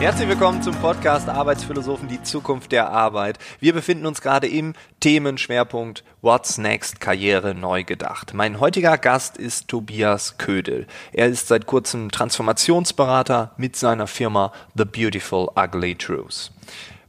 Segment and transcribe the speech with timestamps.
[0.00, 3.40] Herzlich willkommen zum Podcast Arbeitsphilosophen, die Zukunft der Arbeit.
[3.58, 8.32] Wir befinden uns gerade im Themenschwerpunkt What's Next Karriere neu gedacht.
[8.32, 10.86] Mein heutiger Gast ist Tobias Ködel.
[11.12, 16.52] Er ist seit kurzem Transformationsberater mit seiner Firma The Beautiful Ugly Truth.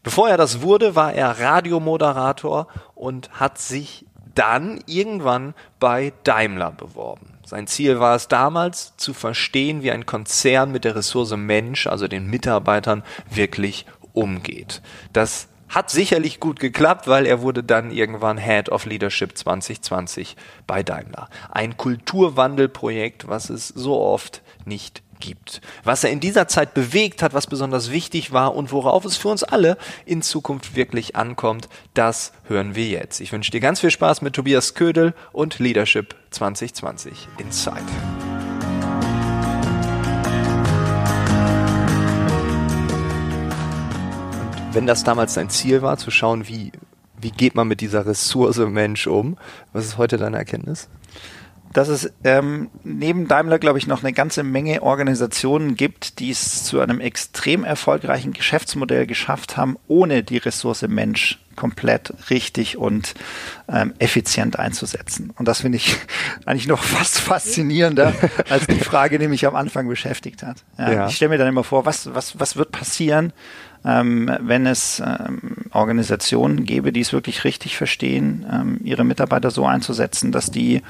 [0.01, 7.39] Bevor er das wurde, war er Radiomoderator und hat sich dann irgendwann bei Daimler beworben.
[7.49, 12.07] Sein Ziel war es damals, zu verstehen, wie ein Konzern mit der Ressource Mensch, also
[12.07, 14.83] den Mitarbeitern, wirklich umgeht.
[15.13, 20.83] Das hat sicherlich gut geklappt, weil er wurde dann irgendwann Head of Leadership 2020 bei
[20.83, 21.27] Daimler.
[21.49, 25.61] Ein Kulturwandelprojekt, was es so oft nicht gibt.
[25.83, 29.29] Was er in dieser Zeit bewegt hat, was besonders wichtig war und worauf es für
[29.29, 33.19] uns alle in Zukunft wirklich ankommt, das hören wir jetzt.
[33.19, 37.83] Ich wünsche dir ganz viel Spaß mit Tobias Ködel und Leadership 2020 Inside.
[44.31, 46.72] Und wenn das damals dein Ziel war, zu schauen, wie,
[47.20, 49.38] wie geht man mit dieser Ressource Mensch um,
[49.73, 50.90] was ist heute deine Erkenntnis?
[51.73, 56.64] Dass es ähm, neben Daimler, glaube ich, noch eine ganze Menge Organisationen gibt, die es
[56.64, 63.16] zu einem extrem erfolgreichen Geschäftsmodell geschafft haben, ohne die Ressource Mensch komplett richtig und
[63.67, 65.31] ähm, effizient einzusetzen.
[65.38, 65.97] Und das finde ich
[66.45, 68.14] eigentlich noch fast faszinierender
[68.50, 70.64] als die Frage, die mich am Anfang beschäftigt hat.
[70.78, 71.08] Ja, ja.
[71.08, 73.34] Ich stelle mir dann immer vor, was, was, was wird passieren,
[73.86, 79.66] ähm, wenn es ähm, Organisationen gäbe, die es wirklich richtig verstehen, ähm, ihre Mitarbeiter so
[79.66, 80.81] einzusetzen, dass die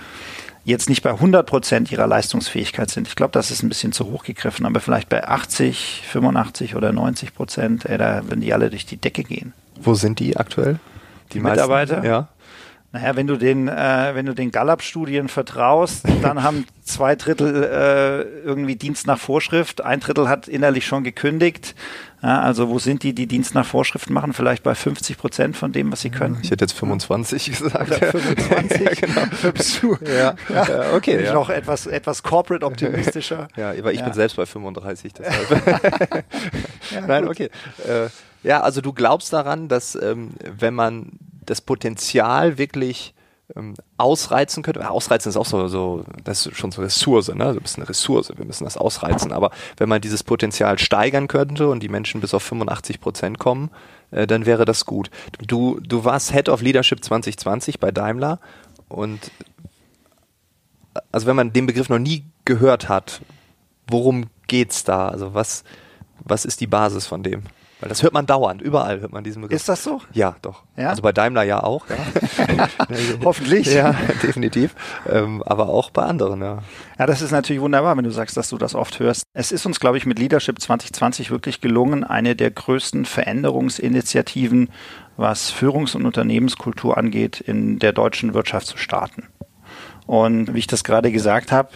[0.70, 3.08] jetzt nicht bei 100 Prozent ihrer Leistungsfähigkeit sind.
[3.08, 6.94] Ich glaube, das ist ein bisschen zu hoch gegriffen, aber vielleicht bei 80, 85 oder
[6.94, 9.54] 90 Prozent, ey, da würden die alle durch die Decke gehen.
[9.82, 10.80] Wo sind die aktuell?
[11.30, 12.04] Die, die Mitarbeiter?
[12.06, 12.28] Ja.
[12.92, 18.22] Naja, wenn du den, äh, wenn du den Gallup-Studien vertraust, dann haben zwei Drittel äh,
[18.44, 21.76] irgendwie Dienst nach Vorschrift, ein Drittel hat innerlich schon gekündigt.
[22.24, 24.34] Ja, also wo sind die, die Dienst nach Vorschrift machen?
[24.34, 26.40] Vielleicht bei 50 Prozent von dem, was sie können.
[26.42, 27.92] Ich hätte jetzt 25 gesagt.
[27.96, 28.82] Oder 25?
[28.82, 29.98] ja, genau.
[30.06, 31.18] ja, ja, okay.
[31.18, 33.48] Bin ich noch etwas, etwas corporate optimistischer.
[33.56, 36.24] ja, aber ich bin selbst bei 35, deshalb.
[37.08, 37.52] Nein, okay.
[37.88, 38.10] Äh,
[38.42, 41.19] ja, also du glaubst daran, dass ähm, wenn man
[41.50, 43.14] das Potenzial wirklich
[43.56, 44.90] ähm, ausreizen könnte.
[44.90, 47.54] Ausreizen ist auch so, so, das ist schon so Ressource, ne?
[47.54, 49.32] Du bist eine Ressource, wir müssen das ausreizen.
[49.32, 53.72] Aber wenn man dieses Potenzial steigern könnte und die Menschen bis auf 85 Prozent kommen,
[54.12, 55.10] äh, dann wäre das gut.
[55.48, 58.40] Du, du warst Head of Leadership 2020 bei Daimler
[58.88, 59.32] und
[61.12, 63.22] also wenn man den Begriff noch nie gehört hat,
[63.88, 65.10] worum geht's da?
[65.10, 65.64] Also was,
[66.20, 67.44] was ist die Basis von dem?
[67.80, 69.56] Weil das hört man dauernd, überall hört man diesen Begriff.
[69.56, 70.02] Ist das so?
[70.12, 70.64] Ja, doch.
[70.76, 70.90] Ja?
[70.90, 71.86] Also bei Daimler ja auch.
[71.88, 72.68] Ja.
[73.24, 73.74] Hoffentlich.
[73.74, 74.76] Ja, definitiv.
[75.10, 76.60] Ähm, aber auch bei anderen, ja.
[76.98, 79.24] Ja, das ist natürlich wunderbar, wenn du sagst, dass du das oft hörst.
[79.34, 84.70] Es ist uns, glaube ich, mit Leadership 2020 wirklich gelungen, eine der größten Veränderungsinitiativen,
[85.16, 89.28] was Führungs- und Unternehmenskultur angeht, in der deutschen Wirtschaft zu starten.
[90.06, 91.70] Und wie ich das gerade gesagt habe,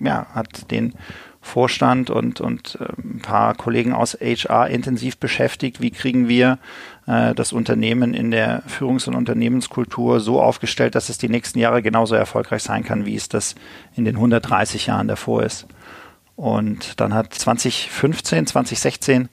[0.00, 0.94] ja, hat den
[1.46, 5.80] Vorstand und, und äh, ein paar Kollegen aus HR intensiv beschäftigt.
[5.80, 6.58] Wie kriegen wir
[7.06, 11.82] äh, das Unternehmen in der Führungs- und Unternehmenskultur so aufgestellt, dass es die nächsten Jahre
[11.82, 13.54] genauso erfolgreich sein kann, wie es das
[13.94, 15.66] in den 130 Jahren davor ist.
[16.34, 19.28] Und dann hat 2015, 2016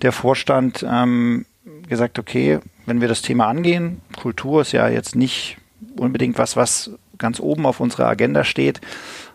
[0.00, 1.44] der Vorstand ähm,
[1.88, 5.58] gesagt, okay, wenn wir das Thema angehen, Kultur ist ja jetzt nicht
[5.98, 8.80] unbedingt was, was ganz oben auf unserer Agenda steht,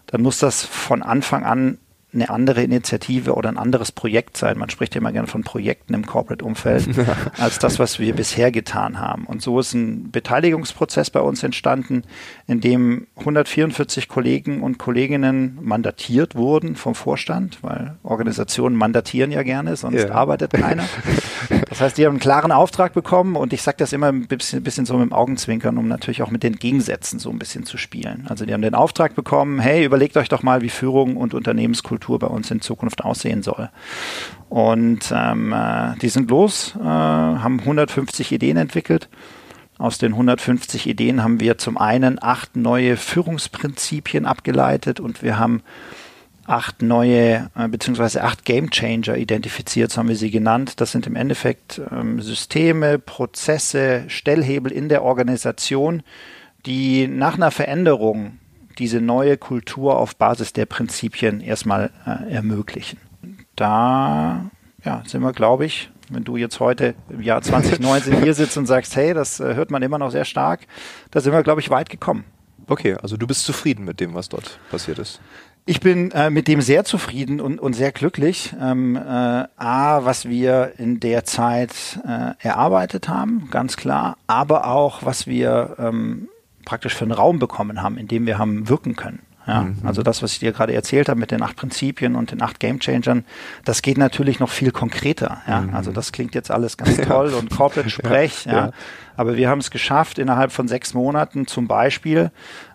[0.07, 1.77] dann muss das von Anfang an
[2.13, 4.57] eine andere Initiative oder ein anderes Projekt sein.
[4.57, 6.87] Man spricht ja immer gerne von Projekten im Corporate-Umfeld,
[7.37, 9.25] als das, was wir bisher getan haben.
[9.25, 12.03] Und so ist ein Beteiligungsprozess bei uns entstanden,
[12.47, 19.75] in dem 144 Kollegen und Kolleginnen mandatiert wurden vom Vorstand, weil Organisationen mandatieren ja gerne,
[19.75, 20.11] sonst ja.
[20.11, 20.85] arbeitet keiner.
[21.77, 24.63] Das heißt, die haben einen klaren Auftrag bekommen und ich sage das immer ein bisschen,
[24.63, 27.77] bisschen so mit dem Augenzwinkern, um natürlich auch mit den Gegensätzen so ein bisschen zu
[27.77, 28.25] spielen.
[28.27, 32.17] Also die haben den Auftrag bekommen, hey, überlegt euch doch mal, wie Führung und Unternehmenskultur
[32.17, 33.69] bei uns in Zukunft aussehen soll.
[34.49, 39.07] Und ähm, äh, die sind los, äh, haben 150 Ideen entwickelt.
[39.77, 45.61] Aus den 150 Ideen haben wir zum einen acht neue Führungsprinzipien abgeleitet und wir haben
[46.47, 50.79] acht neue äh, beziehungsweise acht Game Changer identifiziert, so haben wir sie genannt.
[50.81, 56.03] Das sind im Endeffekt ähm, Systeme, Prozesse, Stellhebel in der Organisation,
[56.65, 58.39] die nach einer Veränderung
[58.79, 62.99] diese neue Kultur auf Basis der Prinzipien erstmal äh, ermöglichen.
[63.55, 64.49] Da
[64.85, 68.67] ja, sind wir, glaube ich, wenn du jetzt heute im Jahr 2019 hier sitzt und
[68.67, 70.67] sagst, hey, das äh, hört man immer noch sehr stark,
[71.11, 72.23] da sind wir, glaube ich, weit gekommen.
[72.67, 75.21] Okay, also du bist zufrieden mit dem, was dort passiert ist.
[75.69, 78.55] Ich bin äh, mit dem sehr zufrieden und, und sehr glücklich.
[78.57, 85.03] Ähm, äh, A, was wir in der Zeit äh, erarbeitet haben, ganz klar, aber auch,
[85.03, 86.29] was wir ähm,
[86.63, 89.26] praktisch für einen Raum bekommen haben, in dem wir haben wirken können.
[89.47, 89.77] Ja, mhm.
[89.83, 92.59] Also das, was ich dir gerade erzählt habe mit den acht Prinzipien und den acht
[92.59, 93.25] Gamechangern,
[93.63, 95.41] das geht natürlich noch viel konkreter.
[95.47, 95.73] Ja, mhm.
[95.73, 98.45] also das klingt jetzt alles ganz toll und Corporate Sprech.
[98.45, 98.53] ja.
[98.53, 98.71] ja.
[99.15, 102.29] Aber wir haben es geschafft, innerhalb von sechs Monaten zum Beispiel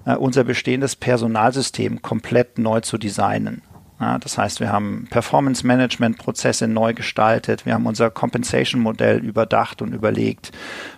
[0.06, 3.62] äh, unser bestehendes Personalsystem komplett neu zu designen.
[4.00, 10.50] Ja, das heißt, wir haben Performance-Management-Prozesse neu gestaltet, wir haben unser Compensation-Modell überdacht und überlegt,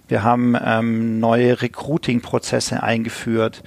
[0.09, 3.63] wir haben ähm, neue Recruiting-Prozesse eingeführt.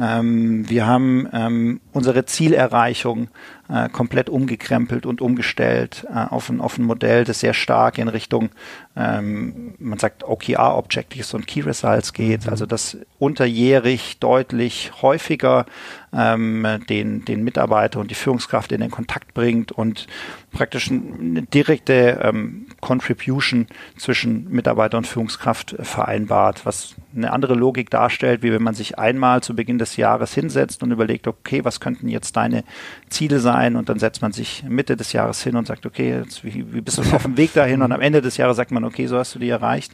[0.00, 3.28] Ähm, wir haben ähm, unsere Zielerreichung
[3.68, 8.08] äh, komplett umgekrempelt und umgestellt äh, auf, ein, auf ein Modell, das sehr stark in
[8.08, 8.48] Richtung,
[8.96, 12.50] ähm, man sagt OKR Objectives und Key Results geht, mhm.
[12.50, 15.66] also das unterjährig deutlich häufiger
[16.14, 20.06] ähm, den, den Mitarbeiter und die Führungskraft in den Kontakt bringt und
[20.50, 23.66] praktisch eine direkte ähm, Contribution
[23.96, 29.42] zwischen Mitarbeiter und Führungskraft vereinbart, was eine andere Logik darstellt, wie wenn man sich einmal
[29.42, 32.64] zu Beginn des Jahres hinsetzt und überlegt, okay, was könnten jetzt deine
[33.08, 33.60] Ziele sein?
[33.60, 36.72] ein und dann setzt man sich Mitte des Jahres hin und sagt, okay, jetzt, wie,
[36.72, 37.82] wie bist du auf dem Weg dahin?
[37.82, 39.92] Und am Ende des Jahres sagt man, okay, so hast du die erreicht.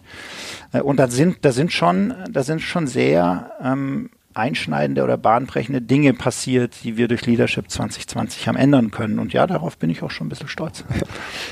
[0.73, 5.81] Äh, und da sind, da sind schon, da sind schon sehr ähm, einschneidende oder bahnbrechende
[5.81, 9.19] Dinge passiert, die wir durch Leadership 2020 haben ändern können.
[9.19, 10.85] Und ja, darauf bin ich auch schon ein bisschen stolz.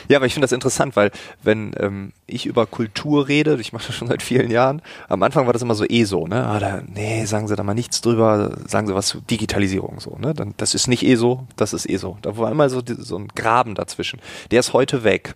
[0.08, 1.10] Ja, aber ich finde das interessant, weil
[1.42, 5.46] wenn ähm, ich über Kultur rede, ich mache das schon seit vielen Jahren, am Anfang
[5.46, 6.46] war das immer so eh so, ne?
[6.46, 10.18] Ah, da, nee, sagen Sie da mal nichts drüber, sagen Sie was zu Digitalisierung so,
[10.18, 10.34] ne?
[10.34, 12.18] Dann, das ist nicht eh so, das ist eh so.
[12.20, 14.20] Da war immer so, so ein Graben dazwischen.
[14.50, 15.34] Der ist heute weg.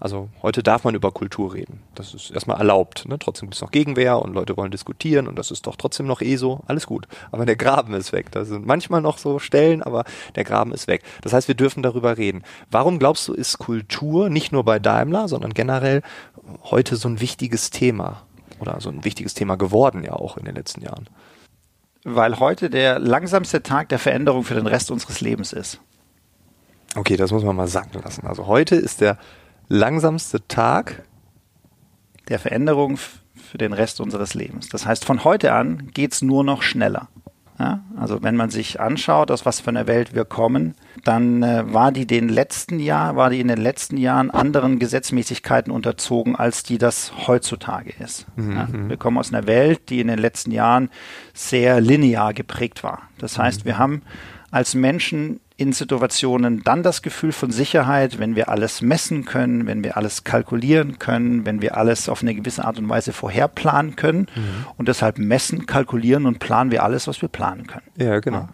[0.00, 1.82] Also heute darf man über Kultur reden.
[1.94, 3.06] Das ist erstmal erlaubt.
[3.06, 3.18] Ne?
[3.18, 6.22] Trotzdem gibt es noch Gegenwehr und Leute wollen diskutieren und das ist doch trotzdem noch
[6.22, 6.60] eh so.
[6.66, 7.06] Alles gut.
[7.30, 8.32] Aber der Graben ist weg.
[8.32, 10.04] Da sind manchmal noch so Stellen, aber
[10.36, 11.02] der Graben ist weg.
[11.20, 12.44] Das heißt, wir dürfen darüber reden.
[12.70, 16.00] Warum glaubst du, ist Kultur nicht nur bei Daimler, sondern generell
[16.62, 18.22] heute so ein wichtiges Thema?
[18.58, 21.10] Oder so ein wichtiges Thema geworden ja auch in den letzten Jahren?
[22.04, 25.78] Weil heute der langsamste Tag der Veränderung für den Rest unseres Lebens ist.
[26.96, 28.26] Okay, das muss man mal sagen lassen.
[28.26, 29.18] Also heute ist der
[29.70, 31.04] langsamste Tag
[32.28, 34.68] der Veränderung für den Rest unseres Lebens.
[34.68, 37.08] Das heißt, von heute an geht es nur noch schneller.
[37.58, 37.82] Ja?
[37.96, 40.74] Also wenn man sich anschaut, aus was für einer Welt wir kommen,
[41.04, 45.72] dann äh, war die den letzten Jahr, war die in den letzten Jahren anderen Gesetzmäßigkeiten
[45.72, 48.26] unterzogen, als die das heutzutage ist.
[48.36, 48.52] Mhm.
[48.52, 48.68] Ja?
[48.72, 50.90] Wir kommen aus einer Welt, die in den letzten Jahren
[51.32, 53.02] sehr linear geprägt war.
[53.18, 54.02] Das heißt, wir haben
[54.50, 59.84] als Menschen in Situationen dann das Gefühl von Sicherheit, wenn wir alles messen können, wenn
[59.84, 64.20] wir alles kalkulieren können, wenn wir alles auf eine gewisse Art und Weise vorherplanen können.
[64.34, 64.66] Mhm.
[64.78, 67.84] Und deshalb messen, kalkulieren und planen wir alles, was wir planen können.
[67.98, 68.48] Ja, genau.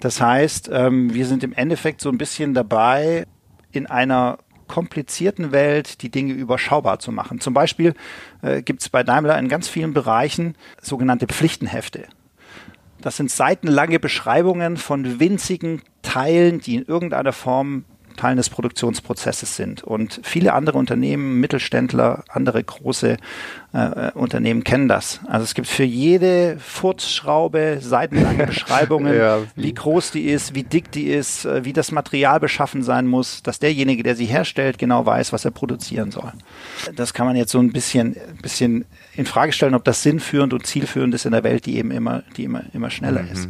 [0.00, 3.28] Das heißt, ähm, wir sind im Endeffekt so ein bisschen dabei,
[3.70, 7.38] in einer komplizierten Welt die Dinge überschaubar zu machen.
[7.38, 7.94] Zum Beispiel
[8.42, 12.08] äh, gibt es bei Daimler in ganz vielen Bereichen sogenannte Pflichtenhefte.
[13.02, 17.84] Das sind seitenlange Beschreibungen von winzigen Teilen, die in irgendeiner Form
[18.16, 19.82] Teilen des Produktionsprozesses sind.
[19.82, 23.16] Und viele andere Unternehmen, Mittelständler, andere große
[23.72, 25.20] äh, Unternehmen kennen das.
[25.26, 29.64] Also es gibt für jede Furzschraube seitenlange Beschreibungen, ja, wie.
[29.64, 29.74] wie.
[29.74, 33.58] groß die ist, wie dick die ist, äh, wie das Material beschaffen sein muss, dass
[33.58, 36.32] derjenige, der sie herstellt, genau weiß, was er produzieren soll.
[36.96, 38.84] Das kann man jetzt so ein bisschen, bisschen
[39.14, 42.22] in Frage stellen, ob das sinnführend und zielführend ist in der Welt, die eben immer,
[42.36, 43.32] die immer, immer schneller mhm.
[43.32, 43.48] ist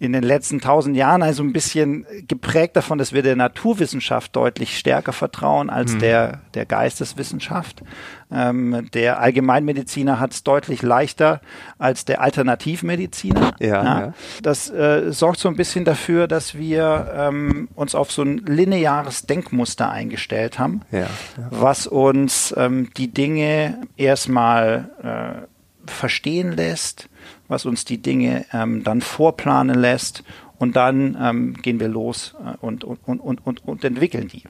[0.00, 4.78] in den letzten tausend Jahren also ein bisschen geprägt davon, dass wir der Naturwissenschaft deutlich
[4.78, 5.98] stärker vertrauen als mhm.
[5.98, 7.82] der, der Geisteswissenschaft.
[8.30, 11.40] Ähm, der Allgemeinmediziner hat es deutlich leichter
[11.78, 13.54] als der Alternativmediziner.
[13.58, 14.00] Ja, ja.
[14.00, 14.14] ja.
[14.42, 19.26] Das äh, sorgt so ein bisschen dafür, dass wir ähm, uns auf so ein lineares
[19.26, 21.08] Denkmuster eingestellt haben, ja, ja.
[21.50, 27.08] was uns ähm, die Dinge erstmal äh, verstehen lässt,
[27.48, 30.22] was uns die Dinge ähm, dann vorplanen lässt
[30.58, 34.44] und dann ähm, gehen wir los äh, und, und, und, und, und entwickeln die.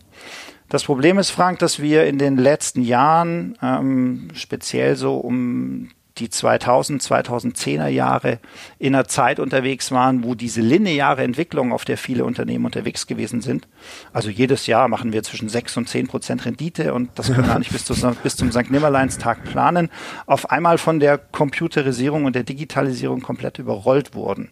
[0.69, 6.31] Das Problem ist, Frank, dass wir in den letzten Jahren, ähm, speziell so um die
[6.31, 8.39] 2000, 2010er Jahre
[8.79, 13.41] in einer Zeit unterwegs waren, wo diese lineare Entwicklung, auf der viele Unternehmen unterwegs gewesen
[13.41, 13.69] sind.
[14.13, 17.49] Also jedes Jahr machen wir zwischen 6 und 10 Prozent Rendite und das können wir
[17.49, 18.71] gar nicht bis, zu, bis zum St.
[18.71, 19.91] Nimmerleinstag planen,
[20.27, 24.51] auf einmal von der Computerisierung und der Digitalisierung komplett überrollt wurden.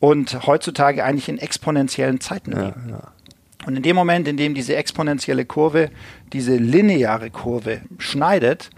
[0.00, 2.84] Und heutzutage eigentlich in exponentiellen Zeiten leben.
[2.88, 3.12] Ja, ja.
[3.66, 5.90] Und in dem Moment, in dem diese exponentielle Kurve
[6.32, 8.70] diese lineare Kurve schneidet,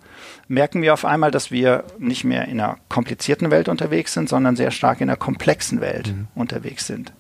[0.49, 4.57] merken wir auf einmal, dass wir nicht mehr in einer komplizierten Welt unterwegs sind, sondern
[4.57, 6.29] sehr stark in einer komplexen Welt mhm.
[6.35, 7.12] unterwegs sind.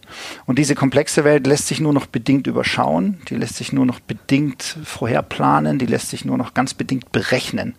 [0.46, 4.00] Und diese komplexe Welt lässt sich nur noch bedingt überschauen, die lässt sich nur noch
[4.00, 7.74] bedingt vorherplanen, die lässt sich nur noch ganz bedingt berechnen.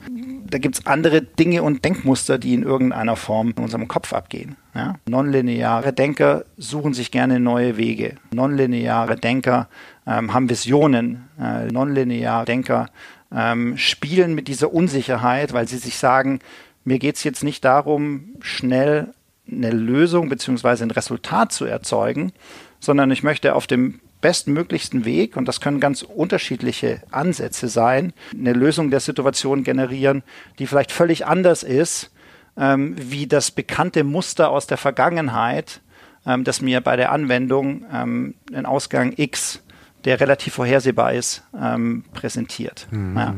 [0.50, 4.58] Da gibt es andere Dinge und Denkmuster, die in irgendeiner Form in unserem Kopf abgehen.
[4.76, 4.96] Ja?
[5.08, 8.16] Nonlineare Denker suchen sich gerne neue Wege.
[8.34, 9.70] Nonlineare Denker
[10.06, 11.30] ähm, haben Visionen.
[11.40, 12.88] Äh, nonlineare Denker
[13.34, 16.40] ähm, spielen mit dieser Unsicherheit, weil sie sich sagen,
[16.84, 19.14] mir geht es jetzt nicht darum, schnell
[19.50, 20.84] eine Lösung bzw.
[20.84, 22.32] ein Resultat zu erzeugen,
[22.80, 28.54] sondern ich möchte auf dem bestmöglichsten Weg, und das können ganz unterschiedliche Ansätze sein, eine
[28.54, 30.24] Lösung der Situation generieren,
[30.60, 32.12] die vielleicht völlig anders ist,
[32.58, 35.82] ähm, wie das bekannte Muster aus der Vergangenheit,
[36.26, 39.62] ähm, das mir bei der Anwendung ähm, einen Ausgang X
[40.06, 42.88] der relativ vorhersehbar ist, ähm, präsentiert.
[42.92, 43.18] Mhm.
[43.18, 43.36] Ja.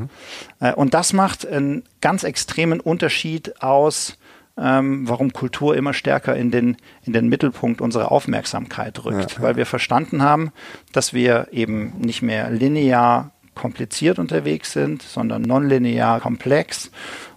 [0.60, 4.18] Äh, und das macht einen ganz extremen Unterschied aus,
[4.58, 9.34] ähm, warum Kultur immer stärker in den, in den Mittelpunkt unserer Aufmerksamkeit rückt.
[9.34, 9.42] Ja.
[9.42, 10.52] Weil wir verstanden haben,
[10.92, 16.92] dass wir eben nicht mehr linear kompliziert unterwegs sind, sondern nonlinear komplex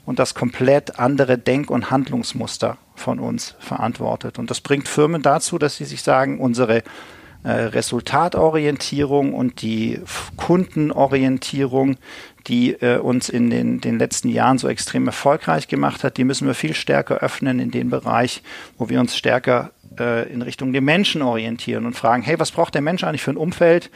[0.05, 4.39] und das komplett andere Denk- und Handlungsmuster von uns verantwortet.
[4.39, 6.83] Und das bringt Firmen dazu, dass sie sich sagen, unsere
[7.47, 10.01] äh, Resultatorientierung und die
[10.37, 11.97] Kundenorientierung,
[12.49, 16.49] die äh, uns in den, den letzten Jahren so extrem erfolgreich gemacht hat, die müssen
[16.49, 18.43] wir viel stärker öffnen in den Bereich,
[18.79, 22.75] wo wir uns stärker äh, in Richtung den Menschen orientieren und fragen, hey, was braucht
[22.75, 23.93] der Mensch eigentlich für ein Umfeld,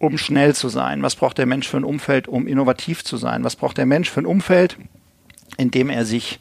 [0.00, 1.00] um schnell zu sein?
[1.00, 3.44] Was braucht der Mensch für ein Umfeld, um innovativ zu sein?
[3.44, 4.78] Was braucht der Mensch für ein Umfeld,
[5.58, 6.40] in dem er sich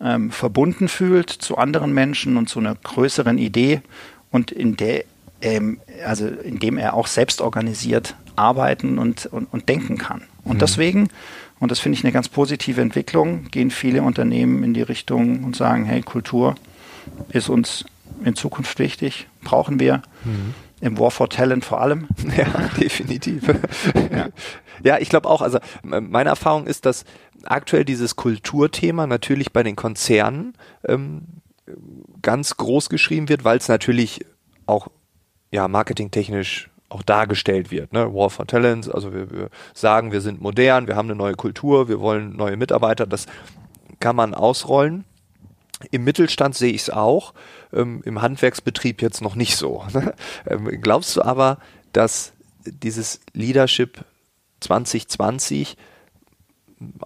[0.00, 3.82] ähm, verbunden fühlt zu anderen Menschen und zu einer größeren Idee
[4.30, 5.02] und in der
[5.42, 10.22] ähm, also indem er auch selbst organisiert arbeiten und, und, und denken kann.
[10.44, 10.60] Und mhm.
[10.60, 11.08] deswegen,
[11.58, 15.54] und das finde ich eine ganz positive Entwicklung, gehen viele Unternehmen in die Richtung und
[15.54, 16.54] sagen, hey, Kultur
[17.30, 17.84] ist uns
[18.24, 20.02] in Zukunft wichtig, brauchen wir.
[20.24, 20.54] Mhm.
[20.80, 22.08] Im War for Talent vor allem.
[22.36, 22.46] Ja,
[22.80, 23.44] definitiv.
[23.94, 24.28] ja.
[24.82, 27.04] ja, ich glaube auch, also meine Erfahrung ist, dass
[27.44, 30.54] aktuell dieses Kulturthema natürlich bei den Konzernen
[30.86, 31.22] ähm,
[32.22, 34.24] ganz groß geschrieben wird, weil es natürlich
[34.66, 34.88] auch
[35.52, 37.92] ja, marketingtechnisch auch dargestellt wird.
[37.92, 38.12] Ne?
[38.12, 41.88] War for Talents, also wir, wir sagen, wir sind modern, wir haben eine neue Kultur,
[41.88, 43.26] wir wollen neue Mitarbeiter, das
[44.00, 45.04] kann man ausrollen.
[45.90, 47.34] Im Mittelstand sehe ich es auch,
[47.72, 49.84] ähm, im Handwerksbetrieb jetzt noch nicht so.
[49.92, 50.14] Ne?
[50.46, 51.58] Ähm, glaubst du aber,
[51.92, 52.32] dass
[52.64, 54.04] dieses Leadership
[54.60, 55.76] 2020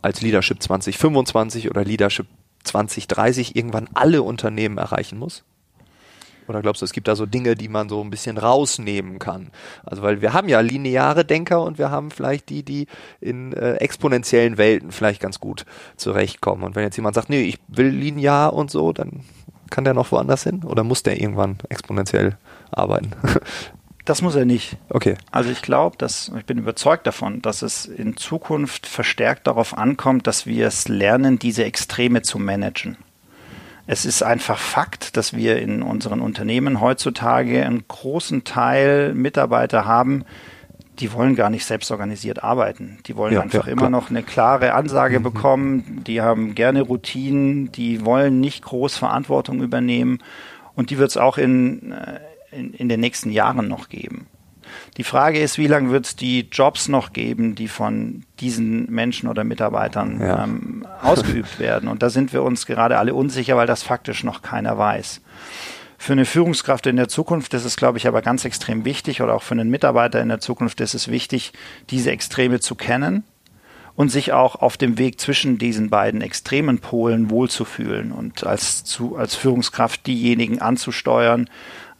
[0.02, 2.26] als Leadership 2025 oder Leadership
[2.64, 5.44] 2030 irgendwann alle Unternehmen erreichen muss?
[6.48, 9.50] Oder glaubst du, es gibt da so Dinge, die man so ein bisschen rausnehmen kann?
[9.84, 12.86] Also, weil wir haben ja lineare Denker und wir haben vielleicht die, die
[13.20, 15.64] in äh, exponentiellen Welten vielleicht ganz gut
[15.96, 16.64] zurechtkommen.
[16.64, 19.24] Und wenn jetzt jemand sagt, nee, ich will linear und so, dann
[19.70, 20.62] kann der noch woanders hin?
[20.64, 22.36] Oder muss der irgendwann exponentiell
[22.70, 23.12] arbeiten?
[24.06, 24.76] Das muss er nicht.
[24.88, 25.16] Okay.
[25.32, 30.28] Also ich glaube, dass ich bin überzeugt davon, dass es in Zukunft verstärkt darauf ankommt,
[30.28, 32.96] dass wir es lernen, diese Extreme zu managen.
[33.86, 40.24] Es ist einfach Fakt, dass wir in unseren Unternehmen heutzutage einen großen Teil Mitarbeiter haben,
[40.98, 42.98] die wollen gar nicht selbst organisiert arbeiten.
[43.06, 45.24] Die wollen ja, einfach ja, immer noch eine klare Ansage mhm.
[45.24, 46.02] bekommen.
[46.06, 47.70] Die haben gerne Routinen.
[47.72, 50.18] Die wollen nicht groß Verantwortung übernehmen.
[50.74, 54.26] Und die wird es auch in, äh, in, in den nächsten Jahren noch geben.
[54.96, 59.28] Die Frage ist, wie lange wird es die Jobs noch geben, die von diesen Menschen
[59.28, 60.44] oder Mitarbeitern ja.
[60.44, 61.88] ähm, ausgeübt werden?
[61.88, 65.20] Und da sind wir uns gerade alle unsicher, weil das faktisch noch keiner weiß.
[65.98, 69.34] Für eine Führungskraft in der Zukunft ist es, glaube ich, aber ganz extrem wichtig oder
[69.34, 71.52] auch für einen Mitarbeiter in der Zukunft ist es wichtig,
[71.90, 73.24] diese Extreme zu kennen
[73.96, 79.16] und sich auch auf dem Weg zwischen diesen beiden extremen Polen wohlzufühlen und als, zu,
[79.16, 81.48] als Führungskraft diejenigen anzusteuern,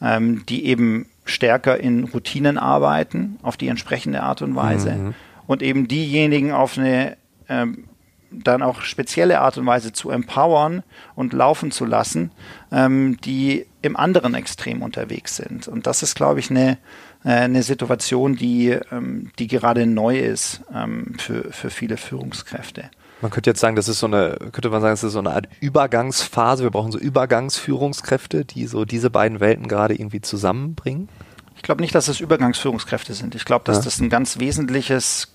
[0.01, 4.91] ähm, die eben stärker in Routinen arbeiten, auf die entsprechende Art und Weise.
[4.91, 5.13] Mhm.
[5.45, 7.17] Und eben diejenigen auf eine
[7.47, 7.85] ähm,
[8.31, 10.83] dann auch spezielle Art und Weise zu empowern
[11.15, 12.31] und laufen zu lassen,
[12.71, 15.67] ähm, die im anderen Extrem unterwegs sind.
[15.67, 16.77] Und das ist, glaube ich, eine,
[17.23, 22.89] äh, eine Situation, die, ähm, die gerade neu ist ähm, für, für viele Führungskräfte.
[23.21, 25.31] Man könnte jetzt sagen, das ist so eine, könnte man sagen, das ist so eine
[25.31, 26.63] Art Übergangsphase.
[26.63, 31.09] Wir brauchen so Übergangsführungskräfte, die so diese beiden Welten gerade irgendwie zusammenbringen.
[31.55, 33.33] Ich glaube nicht, dass es Übergangsführungskräfte sind.
[33.33, 33.83] Ich glaube, dass ja.
[33.83, 35.33] das ein ganz wesentliches,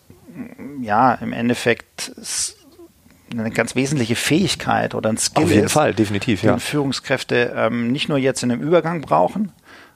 [0.81, 2.13] ja, im Endeffekt
[3.33, 7.91] eine ganz wesentliche Fähigkeit oder ein Skill Auf jeden ist, Fall, definitiv, den Führungskräfte ähm,
[7.91, 9.53] nicht nur jetzt in einem Übergang brauchen,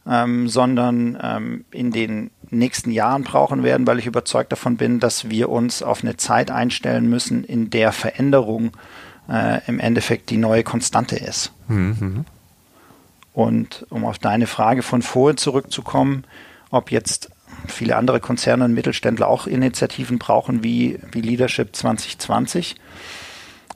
[0.08, 5.30] ähm, sondern ähm, in den nächsten Jahren brauchen werden, weil ich überzeugt davon bin, dass
[5.30, 8.72] wir uns auf eine Zeit einstellen müssen, in der Veränderung
[9.28, 11.52] äh, im Endeffekt die neue Konstante ist.
[11.68, 12.24] Mhm.
[13.32, 16.24] Und um auf deine Frage von vorhin zurückzukommen,
[16.70, 17.30] ob jetzt
[17.66, 22.76] viele andere Konzerne und Mittelständler auch Initiativen brauchen wie, wie Leadership 2020.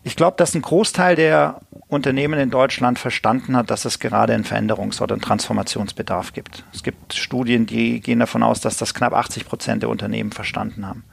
[0.02, 1.60] Ich glaube, dass ein Großteil der
[1.90, 6.64] Unternehmen in Deutschland verstanden hat, dass es gerade einen Veränderungs- oder einen Transformationsbedarf gibt.
[6.73, 10.87] Es gibt Studien, die gehen davon aus, dass das knapp 80 Prozent der Unternehmen verstanden
[10.87, 11.04] haben.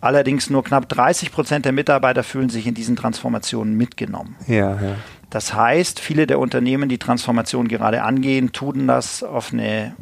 [0.00, 4.36] Allerdings nur knapp 30 Prozent der Mitarbeiter fühlen sich in diesen Transformationen mitgenommen.
[4.46, 4.96] Ja, ja.
[5.28, 9.94] Das heißt, viele der Unternehmen, die Transformation gerade angehen, tun das auf eine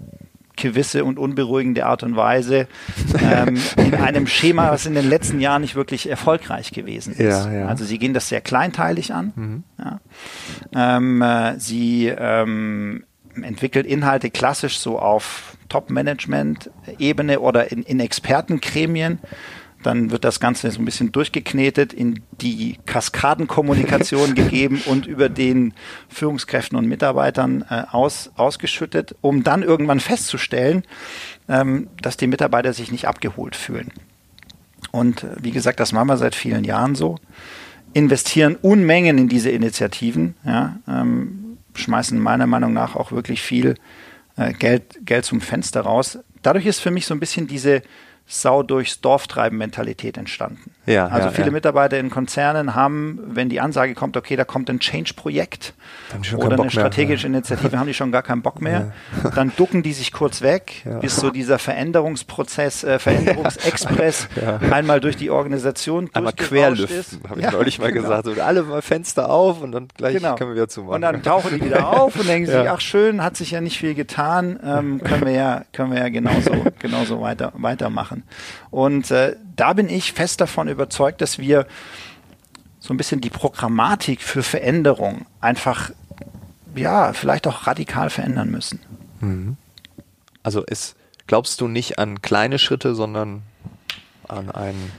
[0.59, 2.67] gewisse und unberuhigende Art und Weise
[3.23, 7.47] ähm, in einem Schema, was in den letzten Jahren nicht wirklich erfolgreich gewesen ist.
[7.47, 7.67] Ja, ja.
[7.67, 9.33] Also sie gehen das sehr kleinteilig an.
[9.35, 9.65] Mhm.
[9.79, 10.01] Ja.
[10.75, 13.05] Ähm, äh, sie ähm,
[13.43, 19.19] entwickelt Inhalte klassisch so auf Top-Management-Ebene oder in, in Expertengremien
[19.89, 25.73] dann wird das Ganze so ein bisschen durchgeknetet, in die Kaskadenkommunikation gegeben und über den
[26.11, 30.83] Führungskräften und Mitarbeitern äh, aus, ausgeschüttet, um dann irgendwann festzustellen,
[31.49, 33.91] ähm, dass die Mitarbeiter sich nicht abgeholt fühlen.
[34.93, 37.17] Und äh, wie gesagt, das machen wir seit vielen Jahren so.
[37.95, 43.77] Investieren Unmengen in diese Initiativen, ja, ähm, schmeißen meiner Meinung nach auch wirklich viel
[44.37, 46.19] äh, Geld, Geld zum Fenster raus.
[46.43, 47.81] Dadurch ist für mich so ein bisschen diese
[48.31, 50.71] Sau durchs Dorf treiben Mentalität entstanden.
[50.85, 51.53] Ja, also ja, viele ja.
[51.53, 55.73] Mitarbeiter in Konzernen haben, wenn die Ansage kommt, okay, da kommt ein Change-Projekt
[56.37, 58.93] oder eine strategische mehr, Initiative, haben die schon gar keinen Bock mehr.
[59.35, 64.29] Dann ducken die sich kurz weg, bis so dieser Veränderungsprozess, äh, Veränderungsexpress
[64.71, 68.09] einmal durch die Organisation Einmal querlüften, habe ich neulich mal genau.
[68.09, 68.27] gesagt.
[68.27, 70.35] So, alle mal Fenster auf und dann gleich genau.
[70.35, 70.97] können wir wieder zumachen.
[70.97, 73.79] Und dann tauchen die wieder auf und denken sich, ach schön, hat sich ja nicht
[73.79, 78.29] viel getan, ähm, können wir ja, können wir ja genauso, genauso weiter, weitermachen machen.
[78.71, 81.67] Und äh, da bin ich fest davon überzeugt, dass wir
[82.81, 85.91] so ein bisschen die Programmatik für Veränderung einfach,
[86.75, 88.81] ja, vielleicht auch radikal verändern müssen.
[89.21, 89.57] Mhm.
[90.43, 90.95] Also es
[91.27, 93.43] glaubst du nicht an kleine Schritte, sondern
[94.29, 94.93] an einen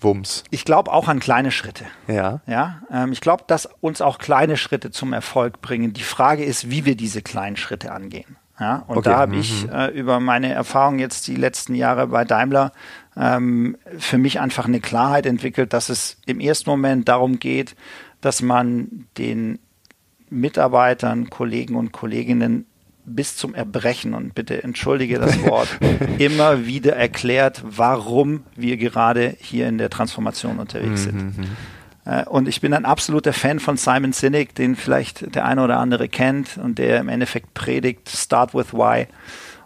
[0.00, 0.44] Wumms.
[0.50, 1.84] Ich glaube auch an kleine Schritte.
[2.06, 2.40] Ja.
[2.46, 2.82] Ja.
[2.90, 5.92] Ähm, ich glaube, dass uns auch kleine Schritte zum Erfolg bringen.
[5.92, 8.36] Die Frage ist, wie wir diese kleinen Schritte angehen.
[8.60, 9.10] Ja, und okay.
[9.10, 9.72] da habe ich mhm.
[9.72, 12.72] äh, über meine Erfahrung jetzt die letzten Jahre bei Daimler
[13.16, 17.76] ähm, für mich einfach eine Klarheit entwickelt, dass es im ersten Moment darum geht,
[18.20, 19.60] dass man den
[20.28, 22.66] Mitarbeitern, Kollegen und Kolleginnen
[23.04, 25.68] bis zum Erbrechen und bitte entschuldige das Wort,
[26.18, 31.34] immer wieder erklärt, warum wir gerade hier in der Transformation unterwegs sind.
[32.08, 32.20] Mhm, mhm.
[32.20, 35.78] Äh, und ich bin ein absoluter Fan von Simon Sinek, den vielleicht der eine oder
[35.78, 39.06] andere kennt und der im Endeffekt predigt, Start with Why.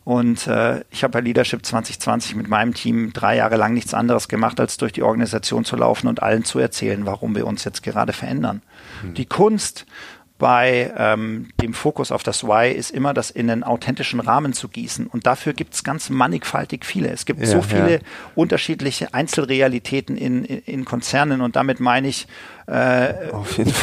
[0.05, 4.27] Und äh, ich habe bei Leadership 2020 mit meinem Team drei Jahre lang nichts anderes
[4.27, 7.85] gemacht, als durch die Organisation zu laufen und allen zu erzählen, warum wir uns jetzt
[7.85, 8.63] gerade verändern.
[9.03, 9.15] Hm.
[9.15, 9.87] Die Kunst
[10.43, 14.67] bei ähm, dem Fokus auf das Why ist immer, das in einen authentischen Rahmen zu
[14.67, 15.07] gießen.
[15.07, 17.11] Und dafür gibt es ganz mannigfaltig viele.
[17.11, 17.99] Es gibt ja, so viele ja.
[18.35, 22.27] unterschiedliche Einzelrealitäten in, in, in, Konzernen und damit meine ich
[22.67, 23.15] äh,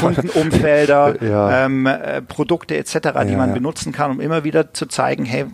[0.02, 1.66] Kundenumfelder, ja.
[1.66, 2.92] ähm, äh, Produkte etc.,
[3.26, 5.46] die man benutzen kann, um immer wieder zu zeigen, hey,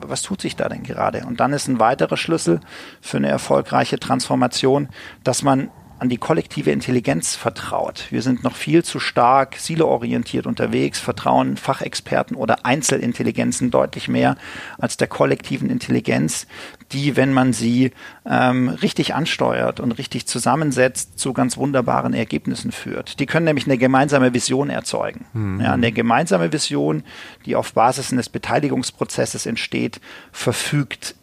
[0.00, 1.24] was tut sich da denn gerade?
[1.24, 2.58] Und dann ist ein weiterer Schlüssel
[3.00, 4.88] für eine erfolgreiche Transformation,
[5.22, 8.06] dass man an die kollektive Intelligenz vertraut.
[8.10, 14.36] Wir sind noch viel zu stark siloorientiert unterwegs, vertrauen Fachexperten oder Einzelintelligenzen deutlich mehr
[14.78, 16.46] als der kollektiven Intelligenz,
[16.92, 17.90] die, wenn man sie
[18.26, 23.18] ähm, richtig ansteuert und richtig zusammensetzt, zu ganz wunderbaren Ergebnissen führt.
[23.18, 25.26] Die können nämlich eine gemeinsame Vision erzeugen.
[25.32, 25.60] Mhm.
[25.60, 27.02] Ja, eine gemeinsame Vision,
[27.44, 30.00] die auf Basis eines Beteiligungsprozesses entsteht,
[30.32, 31.16] verfügt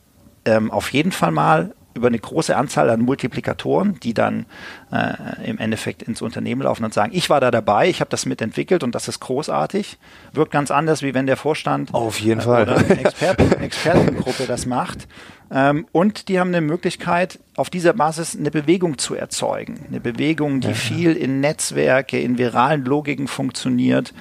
[0.45, 4.45] ähm, auf jeden Fall mal über eine große Anzahl an Multiplikatoren, die dann
[4.91, 8.25] äh, im Endeffekt ins Unternehmen laufen und sagen, ich war da dabei, ich habe das
[8.25, 9.97] mitentwickelt und das ist großartig.
[10.33, 14.45] Wirkt ganz anders, wie wenn der Vorstand auf jeden äh, Fall oder eine Experten, Expertengruppe
[14.45, 15.07] das macht.
[15.51, 19.85] Ähm, und die haben eine Möglichkeit, auf dieser Basis eine Bewegung zu erzeugen.
[19.87, 20.73] Eine Bewegung, die ja.
[20.73, 24.13] viel in Netzwerke, in viralen Logiken funktioniert.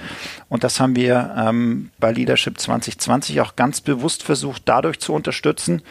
[0.49, 5.83] Und das haben wir ähm, bei Leadership 2020 auch ganz bewusst versucht, dadurch zu unterstützen,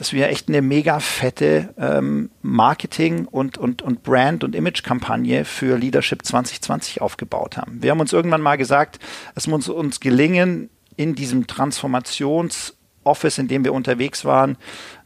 [0.00, 5.76] dass wir echt eine mega fette ähm, Marketing- und, und, und Brand- und Image-Kampagne für
[5.76, 7.82] Leadership 2020 aufgebaut haben.
[7.82, 8.98] Wir haben uns irgendwann mal gesagt,
[9.34, 14.58] es muss uns gelingen, in diesem Transformations- Office, in dem wir unterwegs waren,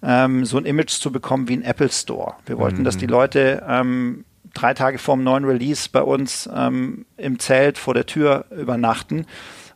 [0.03, 2.35] ähm, so ein Image zu bekommen wie ein Apple Store.
[2.45, 2.85] Wir wollten, mhm.
[2.85, 7.79] dass die Leute ähm, drei Tage vor dem neuen Release bei uns ähm, im Zelt
[7.79, 9.27] vor der Tür übernachten,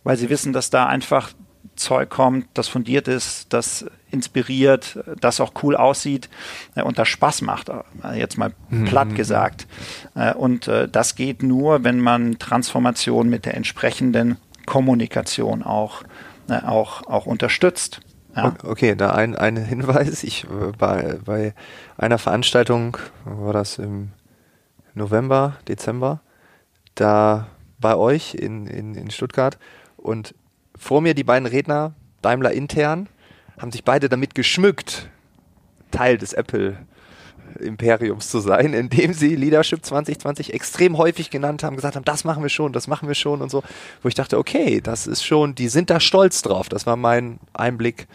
[0.03, 1.31] weil sie wissen, dass da einfach
[1.77, 6.29] Zeug kommt, das fundiert ist, das inspiriert, das auch cool aussieht
[6.75, 8.85] äh, und das Spaß macht, äh, jetzt mal mhm.
[8.85, 9.67] platt gesagt.
[10.15, 16.03] Äh, und das geht nur, wenn man Transformation mit der entsprechenden Kommunikation auch,
[16.49, 18.01] auch, auch unterstützt.
[18.37, 18.55] Ja.
[18.63, 20.23] Okay, da ein, ein Hinweis.
[20.23, 20.47] Ich
[20.79, 21.55] bei, bei
[21.97, 24.11] einer Veranstaltung, war das im
[24.95, 26.21] November, Dezember,
[26.95, 27.49] da
[27.81, 29.59] bei euch in, in, in Stuttgart
[29.97, 30.35] und
[30.79, 33.09] vor mir die beiden Redner, Daimler intern,
[33.59, 35.11] haben sich beide damit geschmückt,
[35.91, 36.79] Teil des Apple
[37.61, 42.43] Imperiums zu sein, indem sie Leadership 2020 extrem häufig genannt haben, gesagt haben, das machen
[42.43, 43.63] wir schon, das machen wir schon und so,
[44.03, 46.69] wo ich dachte, okay, das ist schon, die sind da stolz drauf.
[46.69, 48.07] Das war mein Einblick.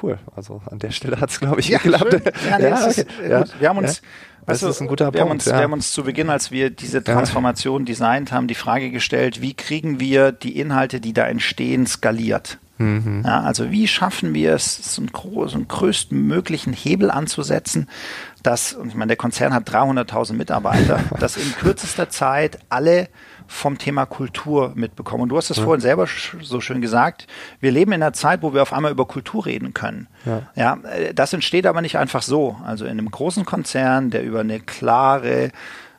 [0.00, 0.18] Cool.
[0.36, 2.22] Also an der Stelle hat es, glaube ich, ja, geklappt.
[2.48, 3.04] Ja, ja, okay.
[3.28, 4.00] ja, Wir haben uns,
[4.48, 4.68] ja.
[4.68, 5.20] Das ist ein guter wir Punkt.
[5.20, 5.56] Haben uns, ja.
[5.56, 9.54] Wir haben uns zu Beginn, als wir diese Transformation designt haben, die Frage gestellt, wie
[9.54, 12.58] kriegen wir die Inhalte, die da entstehen, skaliert?
[12.78, 13.22] Mhm.
[13.24, 15.10] Ja, also wie schaffen wir es, so einen,
[15.48, 17.88] so einen größtmöglichen Hebel anzusetzen,
[18.42, 23.08] dass, und ich meine, der Konzern hat 300.000 Mitarbeiter, dass in kürzester Zeit alle
[23.48, 25.24] vom Thema Kultur mitbekommen.
[25.24, 25.64] Und du hast es ja.
[25.64, 26.06] vorhin selber
[26.42, 27.26] so schön gesagt.
[27.60, 30.06] Wir leben in einer Zeit, wo wir auf einmal über Kultur reden können.
[30.26, 30.42] Ja.
[30.54, 32.56] ja, äh, das entsteht aber nicht einfach so.
[32.64, 35.50] Also in einem großen Konzern, der über eine klare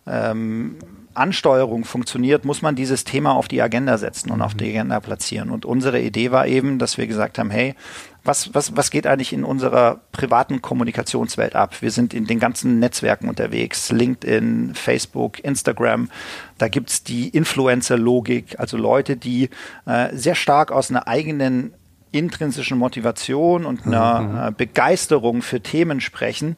[0.06, 0.78] ähm,
[1.20, 5.50] Ansteuerung funktioniert, muss man dieses Thema auf die Agenda setzen und auf die Agenda platzieren.
[5.50, 7.76] Und unsere Idee war eben, dass wir gesagt haben, hey,
[8.24, 11.82] was, was, was geht eigentlich in unserer privaten Kommunikationswelt ab?
[11.82, 16.10] Wir sind in den ganzen Netzwerken unterwegs, LinkedIn, Facebook, Instagram.
[16.58, 19.50] Da gibt's die Influencer-Logik, also Leute, die
[19.86, 21.74] äh, sehr stark aus einer eigenen
[22.12, 24.48] intrinsischen Motivation und einer mhm.
[24.48, 26.58] äh, Begeisterung für Themen sprechen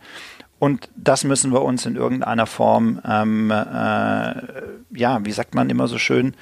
[0.61, 3.55] und das müssen wir uns in irgendeiner Form, ähm, äh,
[4.91, 6.35] ja, wie sagt man immer so schön,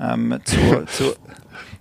[0.00, 1.14] ähm, zu, zu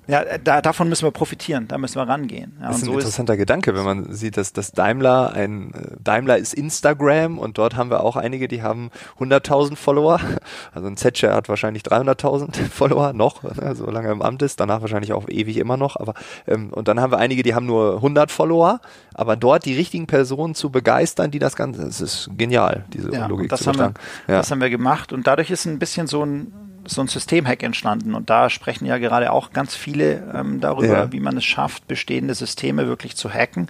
[0.08, 2.54] ja, da, davon müssen wir profitieren, da müssen wir rangehen.
[2.60, 5.72] Ja, das ist ein so interessanter ist Gedanke, wenn man sieht, dass das Daimler ein
[6.00, 10.20] Daimler ist Instagram und dort haben wir auch einige, die haben 100.000 Follower.
[10.74, 14.60] Also ein Zetscher hat wahrscheinlich 300.000 Follower noch, ne, solange er im Amt ist.
[14.60, 15.96] Danach wahrscheinlich auch ewig immer noch.
[15.96, 16.14] Aber
[16.48, 18.82] ähm, und dann haben wir einige, die haben nur 100 Follower.
[19.14, 23.28] Aber dort die richtigen Personen zu begeistern, die das Ganze, das ist genial, diese ja,
[23.28, 23.94] Logik das zu haben wir,
[24.28, 24.38] ja.
[24.40, 26.52] Das haben wir gemacht und dadurch ist ein bisschen so ein
[26.88, 28.14] so ein Systemhack entstanden.
[28.14, 31.12] Und da sprechen ja gerade auch ganz viele ähm, darüber, ja.
[31.12, 33.70] wie man es schafft, bestehende Systeme wirklich zu hacken.